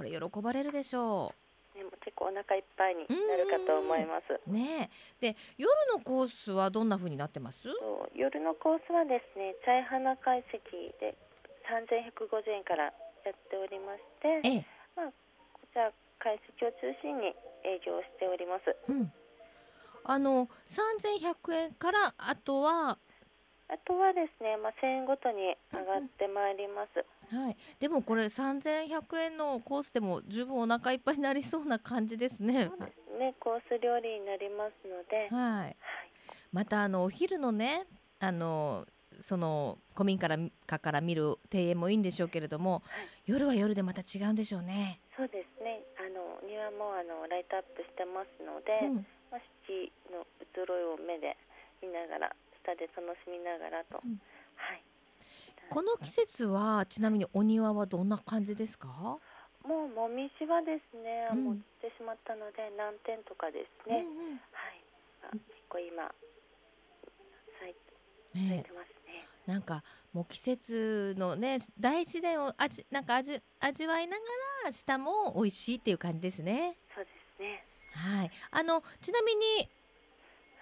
[0.00, 1.34] これ喜ばれるでしょ
[1.76, 4.40] ね、もう結構お腹いっぱいになるかと思います。
[4.48, 4.50] う。
[4.50, 4.88] ね
[5.20, 7.68] えで夜のコースはどんな風になってます？
[7.68, 11.14] と夜のコースはですね、チャイハナ会席で
[11.68, 14.66] 3150円からやっておりまして、ええ。
[14.96, 15.12] こ
[15.72, 18.74] ちら会席を中心に営業しております。
[18.88, 19.12] うん。
[20.02, 22.96] あの3100円からあとは
[23.70, 27.34] あとはですね、まあ、1000円ごとに上がってまいります。
[27.34, 27.56] はい。
[27.78, 32.78] でもこれ3100円のコースでも十分お腹いっぱいになりそうな感じですねそう。
[32.86, 35.64] ですね、コース料理になりますので、はい。
[35.64, 35.76] はい、
[36.52, 37.86] またあのお昼のね
[38.18, 38.86] あの
[39.20, 40.28] その古民家
[40.78, 42.82] から見る庭園もいいんでしょうけれども、
[43.26, 45.00] 夜は夜でまた違うんでしょうね。
[45.16, 49.06] そうですね、あの庭もあのライトアップしてますので、うん。
[49.30, 51.36] まあ、四季の移ろいを目で
[51.82, 54.20] 見ながら、下で楽しみながらと、うん
[54.56, 54.82] はい。
[55.70, 59.18] この季節はちなみにお庭はどんな感じですか？
[59.62, 64.84] もうもみじはですね、うんもう散ってしまったので南天とかですね、うんうんはい、
[65.24, 66.10] あ結構今
[67.60, 67.74] 咲い
[68.32, 69.28] 咲いねてますね。
[69.46, 74.22] えなんかもう季節のね大自然を味なんか味味わいなが
[74.64, 76.78] ら下も美味しいっていう感じですね。
[76.94, 77.64] そうですね。
[77.92, 78.30] はい。
[78.50, 79.68] あのちなみに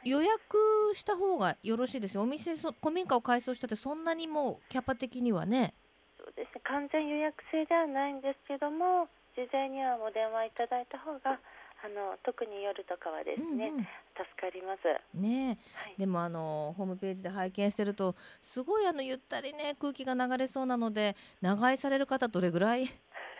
[0.04, 0.56] 予約
[0.94, 2.22] した方がよろしいですよ。
[2.22, 5.74] お店そ古民家を改装したってそんなにもうキャパ的にはね。
[6.18, 6.60] そうですね。
[6.64, 11.38] 完全予約制ではないんですけども、事前にはお電話いただいた方が、
[11.80, 13.86] あの特に夜とかはですね、うんうん
[14.18, 14.88] 助かります。
[14.88, 16.00] はねえい。
[16.00, 22.90] でもあのホームページで拝見してるとすごいあのゆったりね空気が流れそうなので長居される方どれぐらい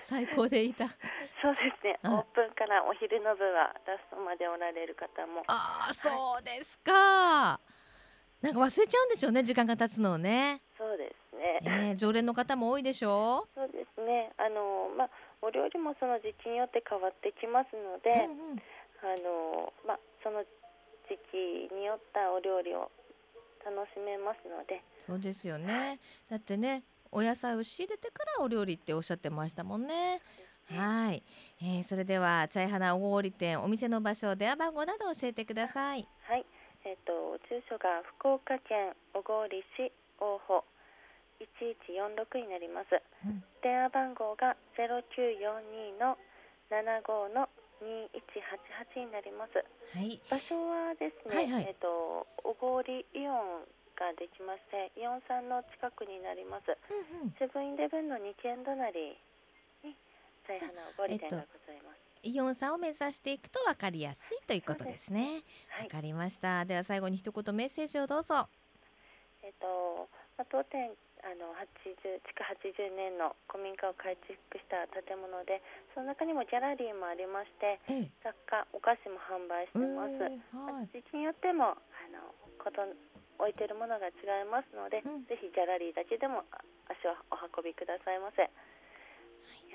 [0.02, 0.86] 最高でいた。
[1.42, 1.98] そうですね。
[2.04, 2.14] うん。
[2.14, 5.42] オープンからお昼の部はラストまでおられる方も。
[5.46, 7.60] ああそうですか。
[8.40, 10.62] なんか忘れちゃうんでしょうね時間が経つのをね。
[10.76, 11.60] そうですね。
[11.60, 14.32] ねえ常連の方も多いでしょそうですね。
[14.36, 15.10] あのまあ
[15.42, 18.62] お料理もその時期によって変わってきますので、うんうん。
[19.02, 20.44] あのまあその
[21.08, 22.90] 時期によったお料理を
[23.64, 25.98] 楽しめますので、そうですよね。
[26.30, 30.20] だってねお野菜を仕入れてからお料理っておっしゃってましたもんね。
[30.70, 31.22] はい、
[31.62, 36.06] えーそれではチャイハナ大堀店お店の場所電話番号など教えてください。
[36.22, 36.44] はい。
[36.84, 40.64] えっ、と住所が福岡県小郡市大保。
[41.38, 42.98] 1146になります。
[43.24, 43.42] うん。
[43.62, 46.18] 電話番号が0942の
[46.70, 49.54] 75の2188になります。
[49.94, 50.20] はい。
[50.30, 51.66] 場所はですね、はいはい。
[51.68, 53.66] えっ、と小郡イオン
[53.98, 56.70] ができまして、イオンさんの近くになります。
[56.70, 57.34] うんうん。
[57.34, 59.18] セブンイレブンの2軒隣
[59.82, 59.98] に
[60.46, 61.98] チャイハナ小郡店がございます。
[62.22, 65.42] イオンさんを目指していくと分かりやすいということですね。
[65.74, 65.88] わ、はい。
[65.88, 66.64] かりました。
[66.64, 68.48] では最後に一言メッセージをどうぞ。
[69.42, 70.08] えっ、と、
[70.38, 70.94] まあ、当店
[71.26, 71.98] あの80
[72.30, 72.46] 築
[72.78, 75.58] 80年の古民家を改築した建物で
[75.94, 78.10] その中にもギャラリーもありましてええ。
[78.22, 80.14] 雑貨お菓子も販売してます、
[80.54, 80.88] はい。
[80.94, 82.30] 時期によってもあの
[82.62, 82.86] こと
[83.38, 86.58] 置いてるものが違いますので、うんぜひギャラリーだけでもあ
[86.90, 88.48] 足をお運びくださいませ、よ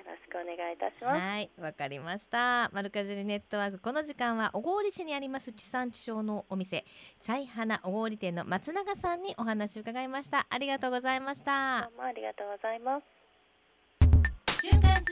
[0.05, 2.69] ろしくお願いいたしますはい、わかりました。
[2.73, 6.85] マルカジュリネットワークこの時間は小郡市にあります地産地消のお店
[7.19, 10.45] チャイハナ小郡店の松永さんにお話を伺いました。
[10.49, 11.95] ありがとうございましたど。
[11.95, 13.23] うもありがとうございます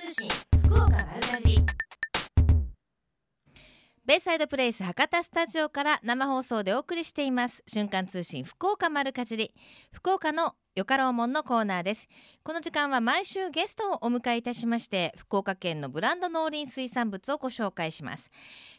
[0.01, 0.29] 通信
[0.63, 1.80] 福岡丸かじり
[4.11, 7.63] ベイサイドプレイス博多スタジオから生放送でお送りしています。
[7.65, 9.53] 瞬間通信福岡丸かじり。
[9.93, 12.09] 福岡のよかろうもんのコーナーです。
[12.43, 18.29] この時間は毎週ゲストをお迎えいたしまして福岡県のブランド農林水産物をご紹介します。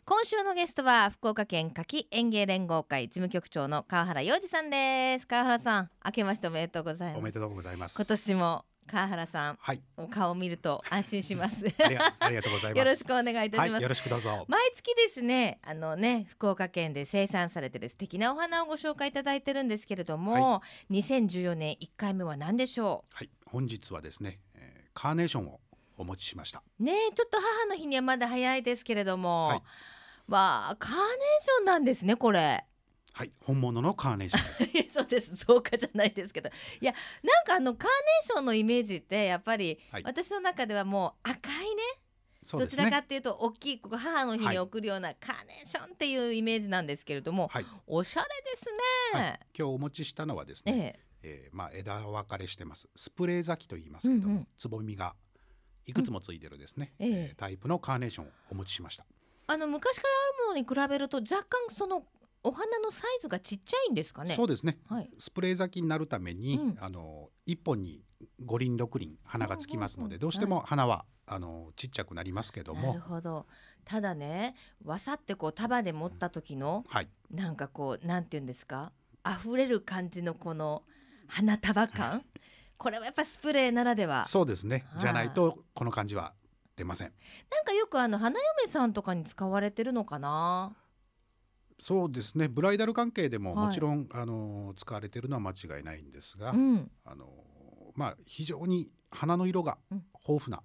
[0.04, 5.26] 今週のゲストは福岡県柿園芸連合会事務局長の川原洋二さんです。
[5.26, 7.18] 川原さん明けましておめでとうございます。
[7.18, 7.96] おめでとうございます。
[7.96, 11.56] 今年も川原さんはい、お顔を見ると安心します。
[12.18, 12.78] ありがとうございます。
[12.78, 14.44] よろしくお願いいたします、はい、よろしくどうぞ。
[14.48, 25.58] 毎月ですねあのね福岡県で生産されてる素敵なお花をご紹介いただいてるんですけれども、2014年1回目は何でしょはい、本日はですね、えーカーネーションを
[25.96, 26.62] お持ちしました。
[26.80, 29.62] うねえちょっと母の日にはまだ早いですけれども、はい。
[30.28, 32.64] わあカーネーションなんですねこれ
[33.14, 35.34] はい、本物のカーネーション そうです。
[35.36, 36.50] 増加じゃないですけど。
[36.80, 40.02] いやなんかあのカーネーションのイメージってやっぱり、はい。
[40.04, 41.82] 私の中ではもう赤いね
[42.44, 43.04] そうですどちらかね。
[43.04, 48.66] っていうと大きいここ母の日に送るようなカーネーションっていうイメージなんですけれども、はい、おしゃれです
[49.12, 49.22] はい。
[49.22, 51.50] ね。、今日お持ちしたのはですえね、ええ。
[51.52, 52.88] ーまあ枝分かれしてます。
[52.96, 54.48] スプレー咲きと言いますけども、うんうん。
[54.58, 55.14] つぼみが
[55.86, 57.10] いくつもついてるですね、ええ。
[57.10, 59.04] えータイプのカーネーションをお持ちしました。
[59.48, 62.06] あの昔からあるものに比べると若干その
[62.44, 64.34] お花のサイズがちっちゃいんですかね？
[64.34, 64.78] そうですね。
[64.88, 65.10] はい。
[65.18, 68.02] スプレー咲きになるために、うんあの一本に
[68.44, 73.46] 五輪六輪花がつきますので、どうしても花は、あのちっちゃくなりますけどなもるほど。
[73.84, 78.92] ただね、わさってこう束で持った時のはいなんかこうなんていうんですか、
[79.26, 80.82] 溢れる感じのこの
[81.28, 82.24] 花束感？
[82.76, 84.24] これはやっぱスプレーならでは。
[84.26, 86.32] そうですねはいじゃないとこの感じは
[86.74, 87.12] 出ません
[87.50, 90.72] なんかよくあの花嫁さんとかに使われてるのかな？
[91.80, 92.48] そうですね。
[92.48, 93.66] ブライダル関係でもはい。
[93.66, 96.90] もちろん、あの使われているのは間違いないんですが、うん。
[97.04, 97.28] あの
[97.94, 100.04] まあ非常に花の色がうん。
[100.28, 100.62] 豊富な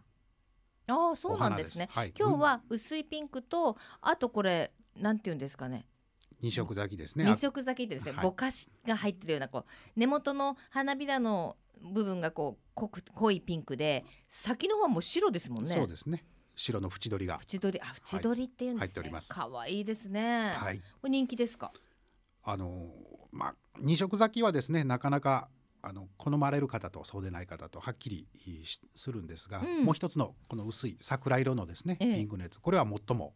[0.90, 1.90] ああそうなんですね。
[1.92, 5.88] はい、今日は薄いピンクとあとこれなんていうんですかね。
[6.40, 8.24] 二色咲きですね、二色咲きってですね、はい。
[8.24, 15.76] ぼかしが入ってるようなこう根元の花びらの部分がこう濃く濃いピンクで先の方はもう白ですもんね。
[15.76, 16.24] そうですね
[16.58, 18.88] 白の縁取りが縁取りあ縁取りっていうんですね。
[18.88, 20.54] 入っております可愛いですね。
[20.58, 21.72] はいこれ人気ですか？
[22.44, 22.90] あの
[23.32, 25.48] まあ二色咲きはですねなかなか
[25.82, 28.28] あの好まれる方とそうでない方とはっきり
[28.66, 33.34] しするんですが、うんもう一つのこの薄い桜色のですね、ええピンクのやつこれは最も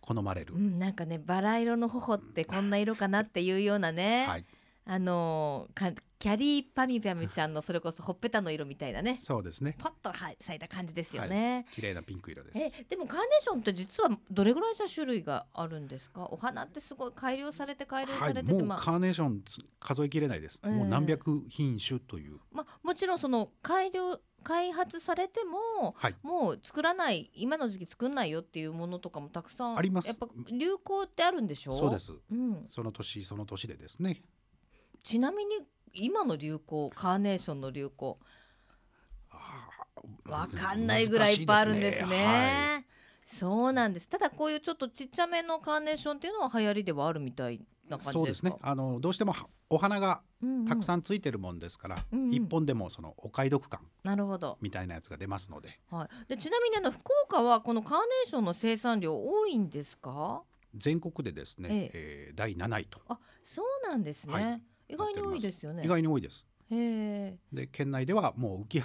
[0.00, 4.26] 好まれる、うんなんかねバラ色の頬ってこんな色かなっていうようなね。
[4.26, 4.46] はい
[4.84, 9.18] あのーかキャリーパミュパミュちゃんのそれこそほっぺたの色みたいなね。
[9.20, 9.74] そうですね。
[9.76, 11.66] パッとはい咲いた感じですよね。
[11.74, 12.58] 綺麗なピンク色です。
[12.80, 16.28] えでもカーネーションって実はどれぐらいじゃ種類があるんですか？
[16.30, 18.78] お花ってすごい改良されて改良はい、されてて、もうまあ。
[18.78, 22.38] カーネーションつ数えきれないです、ええもう何百品種という。
[22.52, 26.14] まあ、もちろんその改良開発されてもはい。
[26.22, 29.76] もう作らない今の時期作んないよっていうものとかもたくさん。
[29.76, 30.06] あります。
[30.06, 31.72] やっぱ流行ってあるんでしょ？
[31.76, 32.12] そうで、す。
[32.30, 34.22] うん、その年その年でですね
[35.02, 35.56] ちなみに
[35.92, 38.18] 今の流行カーネーションの流行
[40.26, 42.24] わかんないぐらいいっぱいあるんですね。
[42.24, 42.84] はい。
[43.38, 44.08] そうなんです。
[44.08, 48.12] ただこういうちょっとちっちゃめのカーネーションっていうのは流行りではあるみたいな感じですか？
[48.12, 48.54] そうですね。
[48.62, 50.22] あのどうしてもはお花が
[50.68, 52.34] たくん、さんついてるもんですから、うんうん。
[52.34, 54.58] 一本でもそのお買い得感なるほど。
[54.60, 55.78] みたいなやつが出ますので。
[55.90, 60.42] はい、でちなみにあの福岡はこのカーネーションの生産量多いんですか？
[60.74, 62.32] 全国でですね、ええ。
[62.34, 63.00] ー第7位と。
[63.08, 65.84] あそうなんですね、はい意外に多いですよね。
[65.84, 66.44] 意外に多いです。
[67.52, 68.80] で県内ではもう浮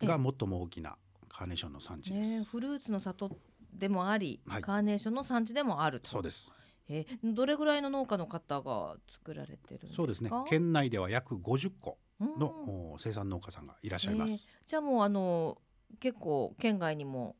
[0.00, 0.96] 橋が最も大きな
[1.28, 3.30] カーネーションの産地です、ねフルーツの里
[3.72, 4.62] でもあり、はい。
[4.62, 6.08] カーネーションの産地でもあると。
[6.08, 6.52] そうです。
[6.88, 7.06] え。
[7.22, 9.94] どれぐらいの農家の方が作られてるんですか？
[9.94, 10.30] そうですね。
[10.48, 12.38] 県内では約50個うん。
[12.38, 12.46] の、
[12.94, 15.58] お生産農家さんがいらっしゃいます、じゃあもうあの
[16.00, 17.36] 結構県外にも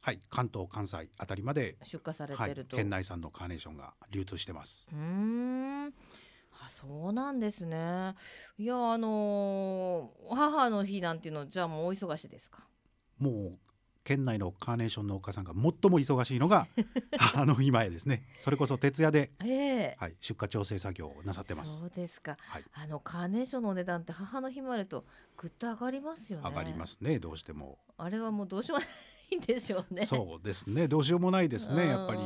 [0.00, 0.20] はい。
[0.30, 4.88] 関東関西あたりまで、出荷されはいてる、と、県内産のカーネーションが流通してます。
[4.90, 5.94] うーん
[6.64, 8.14] あそうなんですね。
[8.58, 12.66] いやあのー母の日なんていうのじゃあもうお忙しいですか？
[13.18, 13.58] もう
[14.02, 16.66] 県内のカーネーション農家さんが最も忙しいのが
[17.36, 18.24] あの今へですね。
[18.38, 19.96] それこそ徹夜で、ええ。
[20.00, 21.80] はい、出荷調整作業をなさってます。
[21.80, 22.64] そうですか、はい。
[22.72, 25.04] あのカーネーションのお値段って母の日もあると
[25.36, 26.48] ぐっと上がりますよね。
[26.48, 28.90] 上がりますねどうしても、あれはもうどうしようもな
[29.32, 30.06] いんでしょうね。
[30.06, 32.20] そうですねどうしようもないですねやっぱり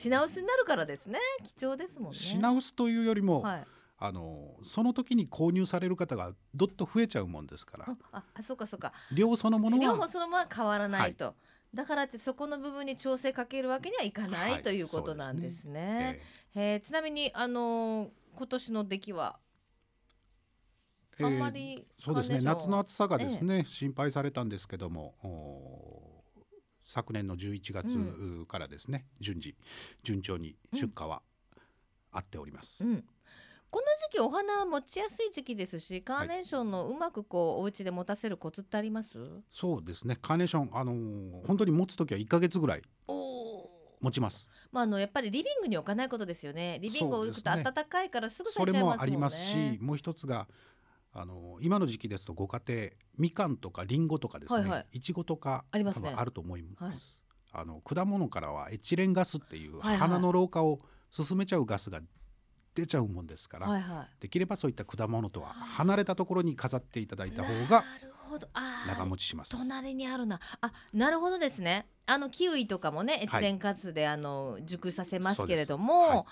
[0.00, 1.18] 品薄になるからですね。
[1.56, 2.18] 貴重ですもんね。
[2.18, 3.66] 品薄というよりも、はい。
[4.00, 7.86] あのーその時に購入される方がどっと増えちゃうもんですから。
[7.88, 8.92] あああそうかそうか。
[9.12, 11.34] 量そのものはそのまま変わらないと、
[11.74, 16.20] だからってそこの部分に調整かけるわけにはいかない、はいということなんですね。
[16.54, 16.80] えへー。
[16.80, 19.38] ちなみにあのー今年の出来は
[21.18, 22.40] えーあんまりそうですね。
[22.40, 25.97] 夏の暑さがですね、心配されたんですけどもお
[26.88, 29.54] 昨年の11月からですね、順次
[30.02, 31.22] 順調に出荷は
[32.10, 33.04] あっております、うん、
[33.70, 39.18] この時期お花は持ちやすい時期ですしカーネーションのうまくこうお家で持たせるコツってあります、
[39.52, 40.16] そうですね。
[40.20, 42.82] カーネーションあのー本当に持つ時は1ヶ月ぐらい
[44.00, 44.48] 持ちます。
[44.72, 46.78] まああのやっぱりリビングに置かないことですよね。
[46.80, 48.96] リビングを置くと暖かいからすぐそれ咲いちゃいますもんね。
[48.96, 50.48] もありますしもう一つが
[51.20, 55.00] あのー今の時期ですとご家庭みかんとかりんごとかですね、はいはい。
[55.00, 56.12] ちごとかありますね。
[56.14, 57.20] あると思います、
[57.52, 59.96] あの果物からはエチレンガスっていうはいはい。
[59.98, 60.78] 花の老化を
[61.10, 62.00] 進めちゃうガスが
[62.74, 68.46] 出ちゃうもんですから、はいはできればそういった果物とは離れたところに飾っていただいいた方がなるほど。
[68.52, 69.58] あー長持ちします。
[69.58, 70.38] 隣にあるな。
[70.60, 71.88] あなるほどですね。
[72.06, 76.26] あのキウイとかもねエチレンカツで、あの熟させますけれども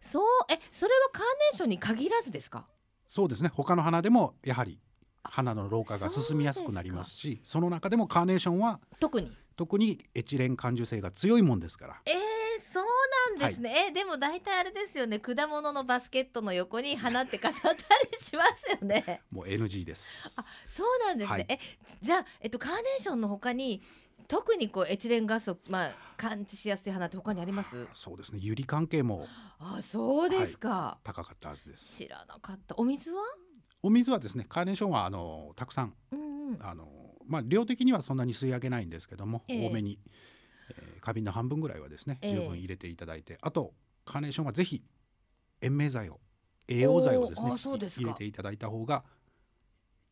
[0.00, 2.66] そう,、えそれはカーネーションに限らずですか？
[3.10, 3.50] そうですね。
[3.52, 4.78] 他の花でもやはり
[5.24, 12.00] 花の老化が進みやすくなりますしその中でもカーネーションは特に特にエチレン感受性が強いもんですから。
[12.06, 12.14] えー、
[12.72, 12.84] そう
[13.40, 15.18] なんですね、えでも大体あれですよね。
[15.18, 17.76] 果物のバスケットの横に花って飾ったり
[18.18, 19.22] しますよね。
[19.30, 20.32] もう NG です。
[20.38, 21.46] あそうなんですね、はい。
[21.48, 21.58] え
[22.00, 23.82] じゃあ、えっと、カーネーションの他に
[24.30, 27.88] 特にこうエチレンガスを、まあ、感知しやすい花って他にあります？
[27.92, 28.38] そうですね。
[28.40, 29.26] ユリ関係も
[29.58, 31.96] あそうですか、高かったはずです。
[31.96, 32.76] 知らなかった。
[32.78, 33.22] お水は？
[33.82, 36.58] お水はですねカーネーションはあのたくさんうんうん。
[36.60, 36.86] あの
[37.26, 39.66] まあ量的にはそんなに吸い上げないんですけども、ええ。
[39.68, 39.98] 多めに、
[40.70, 42.34] えー花瓶の半分ぐらいはですね、ええ。
[42.34, 43.72] 十分入れていただいてあと
[44.04, 44.84] カーネーションはぜひ
[45.60, 46.20] 延命剤を
[46.68, 49.02] 栄養剤をですね入れていただいた方が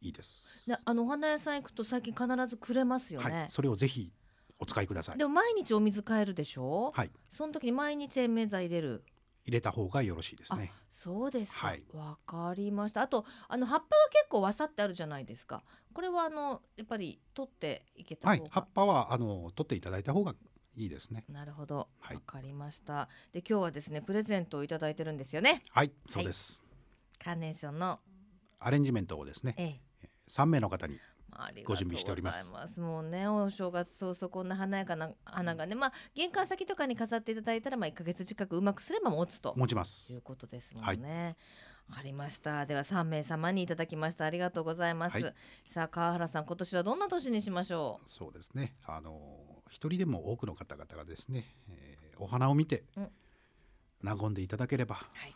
[0.00, 0.46] いいです。
[0.66, 4.12] であのお花屋さん行くと最近必ずくれますよね、はい、それをぜひ
[4.58, 5.18] お使いください。
[5.18, 9.04] でも毎日お水変えるでしょ、はい、その時に毎日延命剤入れる
[9.44, 10.72] 入れた方がよろしいですね。
[10.90, 11.68] そうですか。
[11.68, 13.00] はいわかりました。
[13.00, 15.62] あとあの葉っぱは結構わさってあるじゃないですか。
[15.94, 20.34] これはあのやっぱり取っていけた方が、、はい葉っぱはあの取っていただいた方が
[20.76, 21.24] いいですね。
[21.30, 21.76] なるほど。
[21.76, 23.08] わ、はいかりました。
[23.32, 25.62] で今日はですねプレゼントをいただいてるんですよね。
[25.70, 26.62] はい、そうです。
[27.18, 28.00] カーネーションの
[28.60, 29.87] アレンジメントをですね、ええ。
[30.28, 30.98] 三名の方に
[31.64, 40.20] ご準備しておりますますもうねお正月早々こんな華やかな花がねまあ玄関先とかに飾っていただいたらまあ1ヶ月近くうまくすれば持つと持ちますいう。
[40.22, 41.36] ことですもんね。
[41.88, 42.66] わかりました。
[42.66, 44.26] では3名様にいただきました。
[44.26, 45.22] ありがとうございます。
[45.22, 48.74] はいさあ川原さん、今年はどんな年にしましょそうですね。
[48.84, 53.10] あの一人でも多くの方々がですね、えーお花を見てうん
[54.02, 55.34] 和んでいただければ、いはい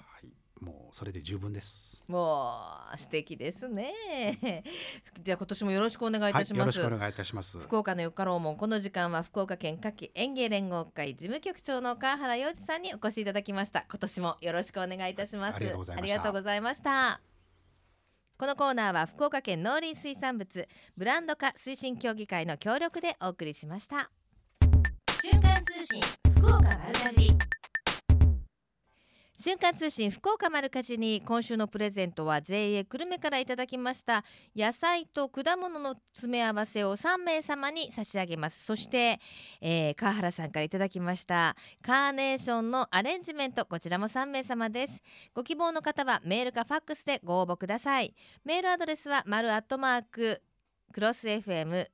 [0.63, 2.03] もうそれで十分です。
[2.09, 2.13] う。
[2.13, 3.93] もう素敵ですね。
[5.21, 6.61] じゃあ今年もよろしくお願いいはい、たします。
[6.61, 7.59] よろしくお願いいたします。
[7.59, 17.21] 福岡のよかろうもんこの時間は福岡県夏季園芸連合会事務局長の川原洋二さんにお越しいただきました今年もよろしくお願いいたしますありがとうございましたありがとうございました
[18.39, 24.11] このコーナーは福岡県農林水産物ブランド化推進協議会の協力でお送りしました
[25.23, 26.01] 瞬間通信
[26.37, 27.62] 福岡丸かじり
[29.43, 34.24] 瞬間通信福岡丸かじに今週のプレゼントは JA 久留米からいただきました。
[34.55, 38.64] 野菜と果物の詰め合わせを3名様に差し上げます。
[38.64, 39.18] そして、
[39.61, 41.57] えー川原さんからいただきました。
[41.84, 45.03] カーネーションのアレンジメントこちらも3名様です。
[45.34, 48.14] ご希望の方はメールかファックスでご応募ください。
[48.45, 50.40] メールアドレスは丸アットマーク
[50.93, 51.90] クロス FM.co.jp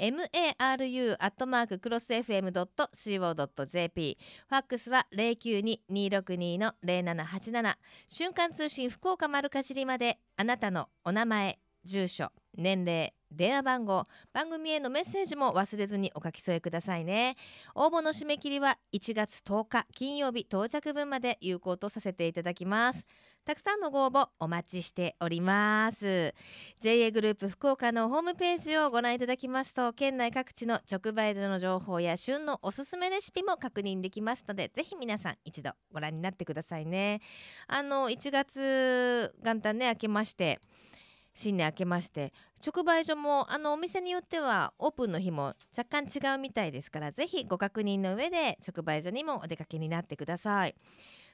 [0.00, 4.18] maru アットマーククロス FM.co.jp
[4.48, 7.74] ファックスは092-262の0787
[8.08, 17.36] 瞬間通信福岡丸かじりまであなたのお名前住所年齢電話番号番組へのメッセージも忘れずにお書き添えくださいね。
[17.74, 23.04] 応募の締め切りは1月10日金曜日到着分まで有効とさせていただきます。
[23.44, 26.34] たくさんのご応募お待ちしております。
[26.80, 37.20] JA グループ福岡のホームページをご覧いただきますと県内各地の直売所の情報や旬のおすすめレシピも確認できますのでぜひ皆さん一度ご覧になってくださいね。
[37.66, 40.58] あの1月元旦ね明けまして
[41.34, 42.32] 新年明けまして
[42.66, 50.74] 直売所もあのお店によってはオープンの日も若干違うみたいですからぜひご確認の上で直売所にもお出かけになってください。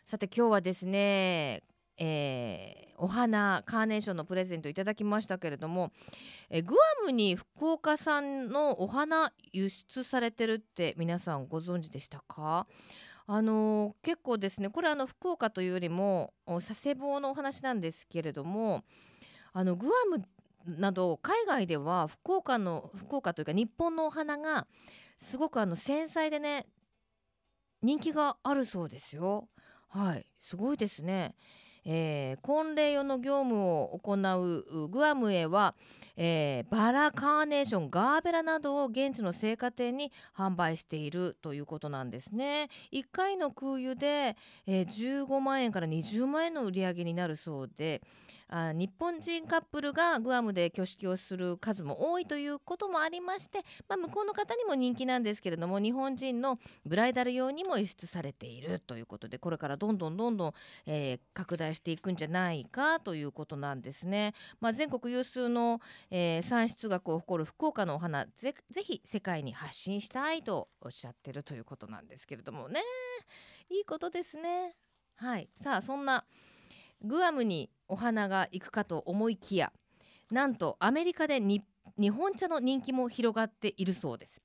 [0.09, 1.63] さて今日はですね
[1.97, 5.91] えーお花カーネーションのプレゼントいただきましたけれども、
[6.51, 12.67] えグアムに福岡産のお花輸出されてるって皆さんご存知でしたか？
[13.27, 18.85] あのー結構ですねこれあの福岡というよりも佐世保のお話なんですけれども
[19.55, 20.23] あのグアム
[20.67, 24.67] など海外では福岡の福岡というか日本のお花が
[25.19, 26.67] すごくあの繊細でね
[27.81, 29.49] 人気があるそうですよ。
[29.89, 31.35] はいすごいですね。
[31.85, 35.75] えー、婚礼用の業務を行うグアムへは、
[36.17, 42.69] えー、バラカーネーションガーベラなどを現地の青果店に販売しているということなんですね。
[42.93, 44.87] 1回の空輸で、えー、
[45.27, 48.03] 15万円から20万円の売り上げになるそうで
[48.51, 60.53] あ日本人カップルがグアムで挙式をする数も多いということもありまして、まあ、向こうの方にも人気なんですけれども日本人のブライダル用にも輸出されているということでこれからどんどんどんどん、
[60.87, 64.35] えー、拡大していくんじゃないかということなんですね。
[64.61, 65.81] まあ、全国有数の、
[66.11, 72.83] えー、産出額を誇る福岡のお花ぜぜひ世界に発信したいとおっしゃってるということなんですけれどもね
[73.69, 74.75] いいことですね。
[75.15, 76.25] はいさあそんな
[77.03, 79.73] グアムにお花が行くかと思いきや
[80.31, 81.65] なんとアメリカで日
[82.11, 84.43] 本茶の人気も広がっているそうです。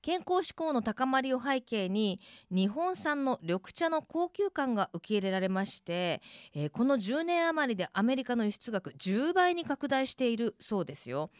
[0.00, 2.20] 健康志向の高まりを背景に
[2.50, 6.22] 日本産の緑茶の高級感が受け入れられまして、
[6.54, 11.30] えー、この10年余りでアメリカの輸出額10倍に拡大しているそうですよ。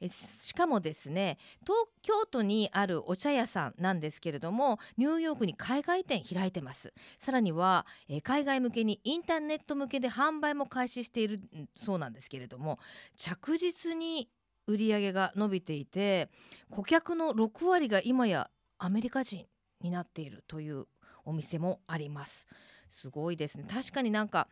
[0.00, 11.40] えしかもですね東京都にあるお茶屋さんなんですけれどもニューヨークに海外店開いてますさらには、えー、海外向けにインターネット向けで販売も開始している
[11.76, 12.78] そうなんですけれども
[13.16, 14.28] 着実に
[14.68, 16.28] 売り上げが伸びていて
[16.70, 19.46] 顧客の6割が今やアメリカ人
[19.80, 20.84] になっているという
[21.24, 22.46] お店もあります。
[22.90, 23.64] すごいですね。
[23.68, 24.46] 確かになんか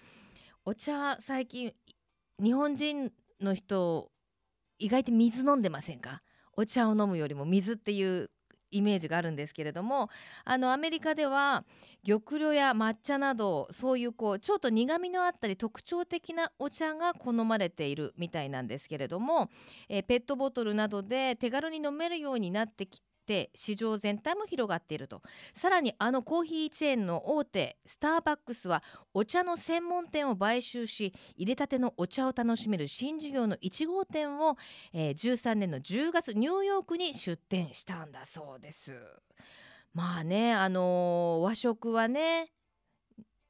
[0.64, 1.73] お茶最近
[2.43, 4.11] 日本人の人
[4.79, 6.23] 意外と水飲んでませんか？
[6.55, 8.31] お茶を飲むよりも水っていう
[8.77, 10.11] イメージがあるんですけれども
[10.45, 11.64] あのアメリカでは
[12.07, 19.51] 玉露や抹茶などそういうこうちょっと苦みのあったり特徴的なお茶が好まれているみたいなんですけれども、
[19.89, 25.20] えー、ペットボトルなどで手軽に飲めるようになってきって市場全体も広がっていると
[25.57, 34.57] さらにあのコーヒーチェーンの大手スターバックスはお茶の専門店を買収し入れたてのお茶を楽しめる新事業の1号店を、
[34.93, 38.95] えー、13年の10月ニューヨークに出店したんだそうです。
[39.93, 42.53] まあねあのー、和食はね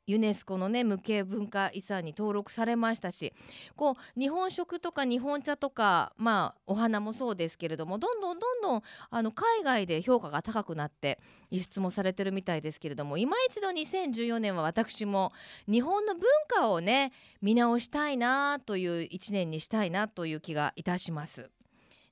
[0.06, 3.32] ユネスコのね無形文化遺産に登録されましたし
[3.74, 11.18] こう日本食とか日本茶とかまあお花もそうですけれどもどんどんどんどんあの海外で評価が高くなって
[11.50, 15.32] 輸出もされてるみたいですけれども今一度2014年は私も
[15.70, 21.50] 日本の文化をね見直したいなという1年にしたいなという気がいたします。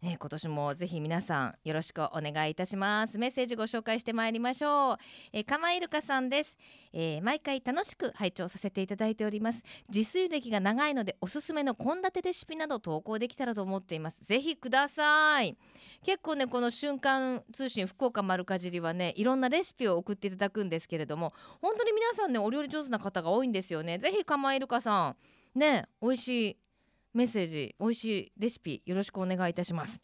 [0.05, 3.17] ね、今年もぜひ皆さんよろしくお願いいたします。
[3.17, 4.97] メッセージご紹介してまいりましょう、
[5.33, 6.59] えー、かまいるかさんです、
[6.93, 9.63] えー、毎回楽しく拝聴させていただいております。
[9.89, 14.23] 自炊歴が長いのでおすすめの献立レシピなど投稿できたらと思っています。
[14.23, 15.57] ぜひください。
[16.05, 21.33] 結構ねこの瞬間通信福岡丸かじりはねいろんなレシピを送っていただくんですけれども
[21.63, 23.97] 本当に皆さんねお料理上手な方が多いんですよね。
[23.97, 25.17] ぜひかまいるかさ
[25.55, 25.59] ん。
[25.59, 26.57] ね美味しい
[27.15, 30.01] メッセージ美味しいレシピよろしくお願いいたします。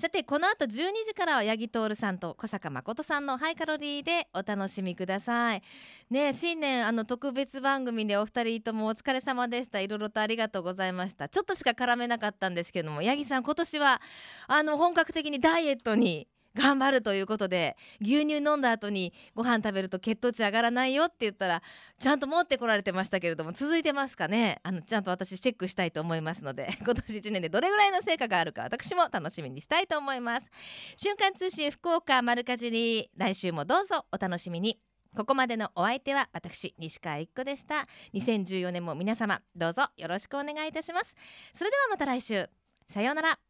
[0.00, 0.68] さてこの後12
[1.06, 5.62] 時からは八木徹さんと小坂誠さんのハイカロリーでお楽しみください。
[6.10, 9.80] ね新年あの特別番組でお二人ともお疲れ様でした。
[9.80, 11.28] いろいろとありがとうございました。
[11.28, 14.00] ちょっとしか絡めなかったんですけども八木さん今年は
[14.46, 21.62] あの本格的にダイエットに頑張るということで牛乳飲んだ後にご飯食べると血糖値上がらないよって言ったら
[21.98, 24.60] ちゃんと持ってこられてましたけれども続いてますかね。
[24.62, 30.50] あのちゃんと私チェックしたいと思いますので 今年1年でどれぐらいの成果があるか私も楽しみにしたいと思います。
[30.96, 34.80] 瞬間通信福岡丸かじり来週もどうぞお楽しみに。
[35.16, 37.88] ここまでのお相手は私西川一子でした。
[38.14, 41.14] 2014年も皆様どうぞよろしくお願いいたします。
[41.54, 42.48] それではまた来週。
[42.92, 43.49] さようなら。